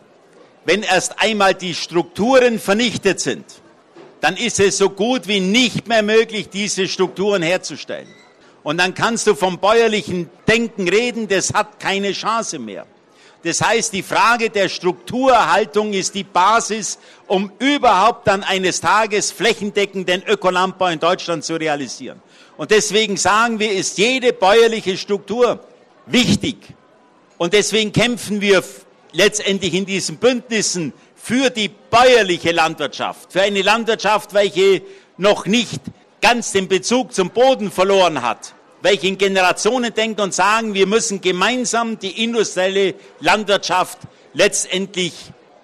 wenn 0.65 0.83
erst 0.83 1.21
einmal 1.21 1.53
die 1.53 1.75
Strukturen 1.75 2.59
vernichtet 2.59 3.19
sind, 3.19 3.45
dann 4.21 4.35
ist 4.35 4.59
es 4.59 4.77
so 4.77 4.89
gut 4.89 5.27
wie 5.27 5.39
nicht 5.39 5.87
mehr 5.87 6.03
möglich, 6.03 6.49
diese 6.49 6.87
Strukturen 6.87 7.41
herzustellen. 7.41 8.07
Und 8.69 8.77
dann 8.77 8.93
kannst 8.93 9.25
du 9.25 9.33
vom 9.33 9.57
bäuerlichen 9.57 10.29
Denken 10.47 10.87
reden, 10.87 11.27
das 11.27 11.55
hat 11.55 11.79
keine 11.79 12.11
Chance 12.11 12.59
mehr. 12.59 12.85
Das 13.41 13.61
heißt, 13.61 13.91
die 13.93 14.03
Frage 14.03 14.51
der 14.51 14.69
Strukturerhaltung 14.69 15.93
ist 15.93 16.13
die 16.13 16.23
Basis, 16.23 16.99
um 17.25 17.51
überhaupt 17.57 18.27
dann 18.27 18.43
eines 18.43 18.79
Tages 18.79 19.31
flächendeckend 19.31 20.07
den 20.07 20.21
Ökolandbau 20.21 20.85
in 20.89 20.99
Deutschland 20.99 21.43
zu 21.43 21.55
realisieren. 21.55 22.21
Und 22.57 22.69
deswegen 22.69 23.17
sagen 23.17 23.57
wir, 23.57 23.71
ist 23.71 23.97
jede 23.97 24.33
bäuerliche 24.33 24.97
Struktur 24.97 25.61
wichtig. 26.05 26.57
Und 27.39 27.53
deswegen 27.53 27.91
kämpfen 27.91 28.39
wir 28.39 28.63
letztendlich 29.13 29.73
in 29.73 29.87
diesen 29.87 30.17
Bündnissen 30.17 30.93
für 31.15 31.49
die 31.49 31.69
bäuerliche 31.69 32.51
Landwirtschaft, 32.51 33.33
für 33.33 33.41
eine 33.41 33.63
Landwirtschaft, 33.63 34.35
welche 34.35 34.83
noch 35.17 35.47
nicht 35.47 35.81
ganz 36.21 36.51
den 36.51 36.67
Bezug 36.67 37.13
zum 37.13 37.31
Boden 37.31 37.71
verloren 37.71 38.21
hat, 38.21 38.53
welche 38.81 39.07
in 39.07 39.17
Generationen 39.17 39.93
denkt 39.93 40.19
und 40.19 40.33
sagen, 40.33 40.73
wir 40.73 40.87
müssen 40.87 41.21
gemeinsam 41.21 41.99
die 41.99 42.23
industrielle 42.23 42.95
Landwirtschaft 43.19 43.99
letztendlich 44.33 45.13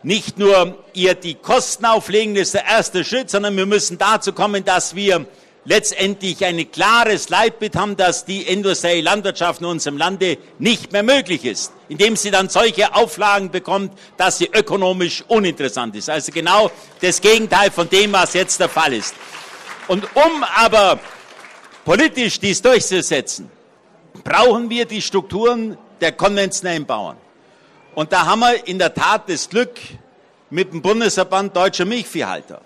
nicht 0.03 0.37
nur 0.37 0.77
ihr 0.93 1.15
die 1.15 1.35
Kosten 1.35 1.85
auflegen, 1.85 2.35
das 2.35 2.43
ist 2.43 2.53
der 2.53 2.65
erste 2.65 3.03
Schritt, 3.03 3.29
sondern 3.29 3.57
wir 3.57 3.65
müssen 3.65 3.97
dazu 3.97 4.33
kommen, 4.33 4.63
dass 4.63 4.95
wir 4.95 5.25
letztendlich 5.65 6.45
ein 6.45 6.71
klares 6.71 7.29
Leitbild 7.29 7.75
haben, 7.75 7.97
dass 7.97 8.23
die 8.23 8.43
industrielle 8.43 9.01
Landwirtschaft 9.01 9.61
in 9.61 9.65
unserem 9.65 9.97
Lande 9.97 10.37
nicht 10.59 10.91
mehr 10.91 11.01
möglich 11.01 11.43
ist, 11.43 11.73
indem 11.89 12.15
sie 12.15 12.29
dann 12.29 12.49
solche 12.49 12.93
Auflagen 12.93 13.49
bekommt, 13.49 13.97
dass 14.17 14.37
sie 14.37 14.49
ökonomisch 14.53 15.23
uninteressant 15.27 15.95
ist. 15.95 16.09
Also 16.09 16.31
genau 16.31 16.69
das 17.01 17.19
Gegenteil 17.19 17.71
von 17.71 17.89
dem, 17.89 18.13
was 18.13 18.33
jetzt 18.33 18.59
der 18.59 18.69
Fall 18.69 18.93
ist. 18.93 19.15
Und 19.87 20.07
um 20.15 20.43
aber 20.55 20.99
politisch 21.85 22.39
dies 22.39 22.61
durchzusetzen, 22.61 23.49
brauchen 24.23 24.69
wir 24.69 24.85
die 24.85 25.01
Strukturen 25.01 25.77
der 26.01 26.11
konventionellen 26.11 26.85
Bauern. 26.85 27.17
Und 27.93 28.11
da 28.11 28.25
haben 28.25 28.39
wir 28.41 28.67
in 28.67 28.77
der 28.77 28.93
Tat 28.93 29.29
das 29.29 29.47
Glück 29.47 29.79
mit 30.49 30.73
dem 30.73 30.81
Bundesverband 30.81 31.55
Deutscher 31.55 31.85
Milchviehhalter. 31.85 32.59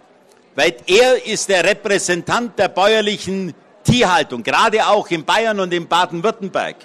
Weil 0.55 0.75
er 0.88 1.25
ist 1.25 1.47
der 1.49 1.63
Repräsentant 1.63 2.58
der 2.58 2.69
bäuerlichen 2.69 3.53
Tierhaltung, 3.84 4.41
gerade 4.41 4.86
auch 4.88 5.10
in 5.10 5.23
Bayern 5.23 5.60
und 5.60 5.73
in 5.73 5.88
Baden-Württemberg. 5.88 6.75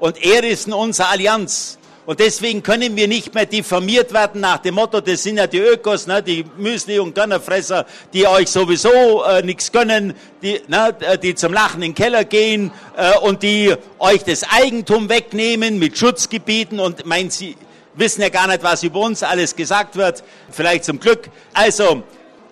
Und 0.00 0.22
er 0.22 0.42
ist 0.42 0.66
in 0.66 0.72
unserer 0.72 1.10
Allianz. 1.10 1.78
Und 2.04 2.18
deswegen 2.18 2.64
können 2.64 2.96
wir 2.96 3.06
nicht 3.06 3.32
mehr 3.32 3.46
diffamiert 3.46 4.12
werden 4.12 4.40
nach 4.40 4.58
dem 4.58 4.74
Motto, 4.74 5.00
das 5.00 5.22
sind 5.22 5.36
ja 5.36 5.46
die 5.46 5.58
Ökos, 5.58 6.08
ne, 6.08 6.20
die 6.20 6.44
Müsli- 6.58 6.98
und 6.98 7.14
Gönnerfresser, 7.14 7.86
die 8.12 8.26
euch 8.26 8.48
sowieso 8.48 9.22
äh, 9.22 9.42
nichts 9.42 9.70
gönnen, 9.70 10.14
die, 10.42 10.60
ne, 10.66 10.96
die 11.22 11.36
zum 11.36 11.52
Lachen 11.52 11.80
in 11.82 11.90
den 11.90 11.94
Keller 11.94 12.24
gehen 12.24 12.72
äh, 12.96 13.16
und 13.18 13.44
die 13.44 13.72
euch 14.00 14.24
das 14.24 14.42
Eigentum 14.50 15.08
wegnehmen 15.08 15.78
mit 15.78 15.96
Schutzgebieten. 15.96 16.80
Und 16.80 17.06
meinen 17.06 17.30
Sie 17.30 17.56
wissen 17.94 18.22
ja 18.22 18.30
gar 18.30 18.48
nicht, 18.48 18.64
was 18.64 18.82
über 18.82 18.98
uns 18.98 19.22
alles 19.22 19.54
gesagt 19.54 19.94
wird, 19.94 20.24
vielleicht 20.50 20.84
zum 20.84 20.98
Glück. 20.98 21.30
Also, 21.52 22.02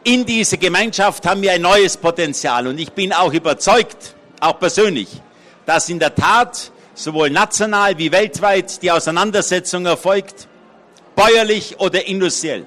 in 0.04 0.24
dieser 0.24 0.58
Gemeinschaft 0.58 1.26
haben 1.26 1.42
wir 1.42 1.52
ein 1.52 1.62
neues 1.62 1.96
Potenzial. 1.96 2.68
Und 2.68 2.78
ich 2.78 2.92
bin 2.92 3.12
auch 3.12 3.32
überzeugt, 3.32 4.14
auch 4.38 4.58
persönlich, 4.60 5.08
dass 5.66 5.88
in 5.88 5.98
der 5.98 6.14
Tat 6.14 6.70
sowohl 7.02 7.30
national 7.30 7.96
wie 7.96 8.12
weltweit 8.12 8.82
die 8.82 8.90
Auseinandersetzung 8.90 9.86
erfolgt, 9.86 10.48
bäuerlich 11.16 11.80
oder 11.80 12.06
industriell. 12.06 12.66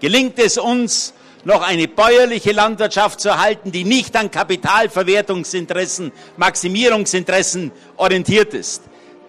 Gelingt 0.00 0.38
es 0.38 0.58
uns, 0.58 1.14
noch 1.44 1.62
eine 1.62 1.88
bäuerliche 1.88 2.52
Landwirtschaft 2.52 3.20
zu 3.20 3.30
erhalten, 3.30 3.72
die 3.72 3.84
nicht 3.84 4.14
an 4.16 4.30
Kapitalverwertungsinteressen, 4.30 6.12
Maximierungsinteressen 6.36 7.72
orientiert 7.96 8.52
ist, 8.52 8.82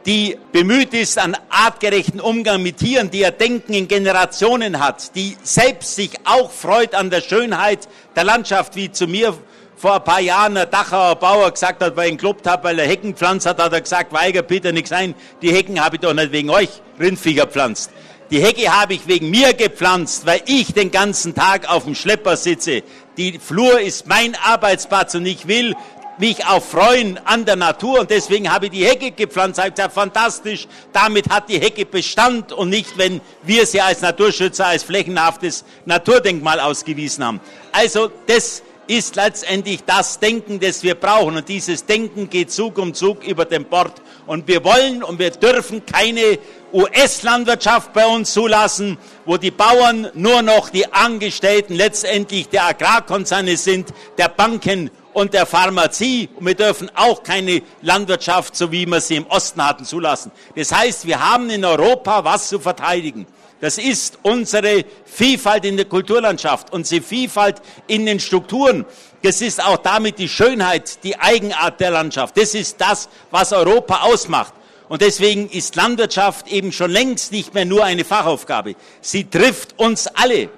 die 0.06 0.38
bemüht 0.52 0.94
ist 0.94 1.18
an 1.18 1.38
artgerechten 1.50 2.20
Umgang 2.20 2.62
mit 2.62 2.78
Tieren, 2.78 3.10
die 3.10 3.24
er 3.24 3.32
Denken 3.32 3.74
in 3.74 3.88
Generationen 3.88 4.84
hat, 4.84 5.16
die 5.16 5.38
selbst 5.44 5.96
sich 5.96 6.12
auch 6.26 6.52
freut 6.52 6.96
an 6.96 7.10
der 7.10 7.22
Schönheit 7.22 7.88
der 8.16 8.26
Landschaft, 8.26 8.76
wie 8.76 8.92
zu 8.92 9.08
mir 9.08 9.38
vor 9.82 9.96
ein 9.96 10.04
paar 10.04 10.20
Jahren 10.20 10.58
ein 10.58 10.70
Dachauer 10.70 11.16
Bauer 11.16 11.50
gesagt 11.50 11.82
hat, 11.82 11.96
weil 11.96 12.06
ich 12.06 12.12
ihn 12.12 12.18
gelobt 12.20 12.46
habe, 12.46 12.66
weil 12.66 12.78
er 12.78 12.86
Hecken 12.86 13.16
pflanzt 13.16 13.48
hat, 13.48 13.60
hat 13.60 13.74
er 13.74 13.82
gesagt, 13.82 14.14
weiger 14.14 14.44
bitte 14.44 14.72
nichts 14.72 14.92
ein, 14.92 15.16
die 15.42 15.52
Hecken 15.52 15.84
habe 15.84 15.96
ich 15.96 16.02
doch 16.02 16.14
nicht 16.14 16.32
wegen 16.32 16.52
euch 16.52 16.70
Rindviecher 17.00 17.48
pflanzt. 17.48 17.90
Die 18.30 18.40
Hecke 18.40 18.72
habe 18.72 18.94
ich 18.94 19.08
wegen 19.08 19.32
mir 19.32 19.56
gepflanzt, 19.56 20.28
weil 20.28 20.44
ich 20.46 20.76
den 20.76 20.92
ganzen 20.92 21.34
Tag 21.34 21.68
auf 21.68 21.86
dem 21.86 21.96
Schlepper 21.96 22.38
sitze. 22.38 22.84
Die 23.18 23.40
Flur 23.40 23.82
ist 23.82 24.06
mein 24.06 24.36
Arbeitsplatz 24.36 25.16
und 25.16 25.26
ich 25.26 25.48
will 25.48 25.76
mich 26.20 26.46
auch 26.46 26.62
freuen 26.62 27.20
an 27.26 27.46
der 27.46 27.56
Natur 27.56 28.02
und 28.02 28.12
deswegen 28.12 28.54
habe 28.54 28.68
ich 28.68 28.72
die 28.72 28.86
Hecke 28.86 29.10
gepflanzt. 29.10 29.58
Ich 29.58 29.64
habe 29.64 29.72
gesagt, 29.72 29.94
fantastisch, 29.96 30.68
damit 30.94 31.28
hat 31.30 31.50
die 31.50 31.60
Hecke 31.60 31.88
Bestand 31.88 32.54
und 32.54 32.70
nicht, 32.70 33.00
wenn 33.00 33.20
wir 33.42 33.66
sie 33.66 33.82
als 33.82 34.02
Naturschützer, 34.02 34.68
als 34.68 34.84
flächenhaftes 34.84 35.66
Naturdenkmal 35.86 36.60
ausgewiesen 36.60 37.26
haben. 37.26 37.42
Also 37.72 38.12
das 38.28 38.62
ist 38.92 39.16
letztendlich 39.16 39.86
das 39.86 40.20
Denken, 40.20 40.60
das 40.60 40.84
wir 40.84 40.96
brauchen. 40.96 41.38
Und 41.38 41.48
dieses 41.48 41.86
Denken 41.86 42.30
geht 42.30 42.52
Zug 42.52 42.78
um 42.78 42.94
Zug 42.94 43.24
über 43.24 43.46
den 43.46 43.64
Bord. 43.64 44.02
Und 44.28 44.50
wir 44.50 44.66
wollen 44.66 45.02
und 45.02 45.18
wir 45.18 45.32
dürfen 45.32 45.86
keine 45.86 46.38
US-Landwirtschaft 46.74 47.94
bei 47.94 48.06
uns 48.06 48.34
zulassen, 48.34 48.98
wo 49.26 49.38
die 49.38 49.52
Bauern 49.52 50.12
nur 50.14 50.42
noch 50.42 50.70
die 50.70 50.92
Angestellten 50.92 51.74
letztendlich 51.74 52.50
der 52.50 52.66
Agrarkonzerne 52.66 53.56
sind, 53.56 53.94
der 54.18 54.28
Banken 54.28 54.92
und 55.14 55.34
der 55.34 55.46
Pharmazie. 55.46 56.28
Und 56.36 56.48
wir 56.48 56.56
dürfen 56.56 56.92
auch 56.94 57.24
keine 57.24 57.62
Landwirtschaft, 57.82 58.58
so 58.58 58.74
wie 58.74 58.86
wir 58.86 59.00
sie 59.00 59.16
im 59.16 59.28
Osten 59.28 59.66
hatten, 59.66 59.86
zulassen. 59.86 60.34
Das 60.58 60.74
heißt, 60.74 61.08
wir 61.08 61.32
haben 61.32 61.50
in 61.50 61.64
Europa 61.64 62.26
was 62.26 62.50
zu 62.50 62.60
verteidigen. 62.60 63.26
Das 63.62 63.78
ist 63.78 64.18
unsere 64.24 64.84
Vielfalt 65.06 65.66
in 65.66 65.78
der 65.78 65.86
Kulturlandschaft, 65.86 66.74
unsere 66.74 67.02
Vielfalt 67.02 67.62
in 67.88 68.08
den 68.08 68.20
Strukturen. 68.20 68.86
Das 69.22 69.40
ist 69.40 69.64
auch 69.64 69.78
damit 69.78 70.18
die 70.18 70.28
Schönheit, 70.28 71.04
die 71.04 71.18
Eigenart 71.20 71.80
der 71.80 71.92
Landschaft. 71.92 72.36
Das 72.38 72.56
ist 72.56 72.82
das, 72.82 73.08
was 73.30 73.54
Europa 73.54 74.02
ausmacht. 74.02 74.54
Und 74.90 75.02
deswegen 75.02 75.48
ist 75.48 75.76
Landwirtschaft 75.76 76.48
eben 76.48 76.72
schon 76.72 76.90
längst 76.90 77.32
nicht 77.32 77.54
mehr 77.54 77.66
nur 77.66 77.86
eine 77.86 78.04
Fachaufgabe. 78.04 78.76
Sie 79.00 79.30
trifft 79.30 79.78
uns 79.80 80.08
alle. 80.08 80.50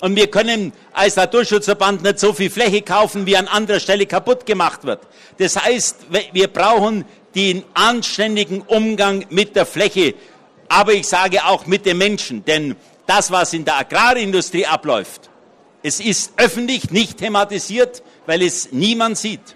Und 0.00 0.16
wir 0.16 0.30
können 0.30 0.72
als 0.92 1.16
Naturschutzverband 1.16 2.02
nicht 2.02 2.18
so 2.18 2.32
viel 2.32 2.50
Fläche 2.50 2.82
kaufen, 2.82 3.26
wie 3.26 3.36
an 3.36 3.48
anderer 3.48 3.80
Stelle 3.80 4.06
kaputt 4.06 4.46
gemacht 4.46 4.84
wird. 4.84 5.00
Das 5.38 5.62
heißt, 5.62 6.06
wir 6.32 6.48
brauchen 6.48 7.04
den 7.34 7.64
anständigen 7.74 8.62
Umgang 8.62 9.26
mit 9.28 9.54
der 9.54 9.66
Fläche 9.66 10.14
aber 10.68 10.92
ich 10.92 11.06
sage 11.06 11.44
auch 11.44 11.66
mit 11.66 11.86
den 11.86 11.98
Menschen, 11.98 12.44
denn 12.44 12.76
das, 13.06 13.30
was 13.30 13.52
in 13.52 13.64
der 13.64 13.78
Agrarindustrie 13.78 14.66
abläuft, 14.66 15.30
es 15.82 16.00
ist 16.00 16.32
öffentlich 16.36 16.90
nicht 16.90 17.18
thematisiert, 17.18 18.02
weil 18.26 18.42
es 18.42 18.72
niemand 18.72 19.18
sieht, 19.18 19.54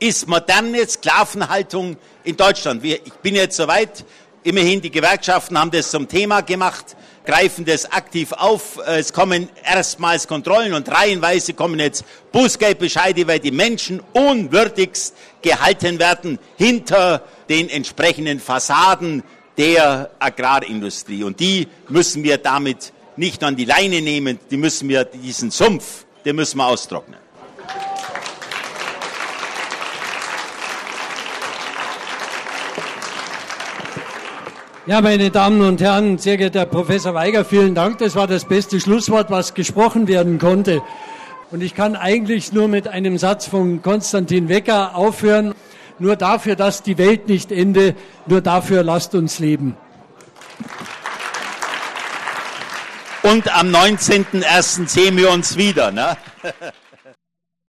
ist 0.00 0.26
moderne 0.26 0.88
Sklavenhaltung 0.88 1.96
in 2.24 2.36
Deutschland. 2.36 2.84
Ich 2.84 3.12
bin 3.22 3.36
jetzt 3.36 3.56
soweit, 3.56 4.04
immerhin 4.42 4.80
die 4.80 4.90
Gewerkschaften 4.90 5.58
haben 5.58 5.70
das 5.70 5.90
zum 5.90 6.08
Thema 6.08 6.40
gemacht, 6.40 6.96
greifen 7.24 7.64
das 7.64 7.92
aktiv 7.92 8.32
auf. 8.32 8.78
Es 8.86 9.12
kommen 9.12 9.48
erstmals 9.62 10.26
Kontrollen 10.26 10.72
und 10.74 10.88
reihenweise 10.88 11.52
kommen 11.54 11.78
jetzt 11.78 12.04
Bußgeldbescheide, 12.32 13.26
weil 13.28 13.38
die 13.38 13.52
Menschen 13.52 14.02
unwürdigst 14.12 15.14
gehalten 15.42 15.98
werden 15.98 16.38
hinter 16.56 17.22
den 17.48 17.68
entsprechenden 17.68 18.40
Fassaden 18.40 19.22
der 19.56 20.10
Agrarindustrie. 20.18 21.24
Und 21.24 21.40
die 21.40 21.68
müssen 21.88 22.22
wir 22.22 22.38
damit 22.38 22.92
nicht 23.16 23.40
nur 23.40 23.48
an 23.48 23.56
die 23.56 23.64
Leine 23.64 24.00
nehmen, 24.00 24.38
die 24.50 24.56
müssen 24.56 24.88
wir, 24.88 25.04
diesen 25.04 25.50
Sumpf, 25.50 26.04
den 26.24 26.36
müssen 26.36 26.58
wir 26.58 26.66
austrocknen. 26.66 27.18
Ja, 34.86 35.00
meine 35.02 35.30
Damen 35.30 35.60
und 35.60 35.80
Herren, 35.80 36.18
sehr 36.18 36.36
geehrter 36.36 36.60
Herr 36.60 36.66
Professor 36.66 37.14
Weiger, 37.14 37.44
vielen 37.44 37.74
Dank. 37.74 37.98
Das 37.98 38.16
war 38.16 38.26
das 38.26 38.46
beste 38.46 38.80
Schlusswort, 38.80 39.30
was 39.30 39.54
gesprochen 39.54 40.08
werden 40.08 40.38
konnte. 40.38 40.82
Und 41.50 41.62
ich 41.62 41.74
kann 41.74 41.94
eigentlich 41.94 42.52
nur 42.52 42.66
mit 42.66 42.88
einem 42.88 43.18
Satz 43.18 43.46
von 43.46 43.82
Konstantin 43.82 44.48
Wecker 44.48 44.96
aufhören 44.96 45.54
nur 46.00 46.16
dafür, 46.16 46.56
dass 46.56 46.82
die 46.82 46.98
Welt 46.98 47.28
nicht 47.28 47.52
ende, 47.52 47.94
nur 48.26 48.40
dafür 48.40 48.82
lasst 48.82 49.14
uns 49.14 49.38
leben. 49.38 49.76
Und 53.22 53.54
am 53.54 53.68
19.01. 53.68 54.88
sehen 54.88 55.16
wir 55.16 55.30
uns 55.30 55.56
wieder. 55.56 55.92
Ne? 55.92 56.16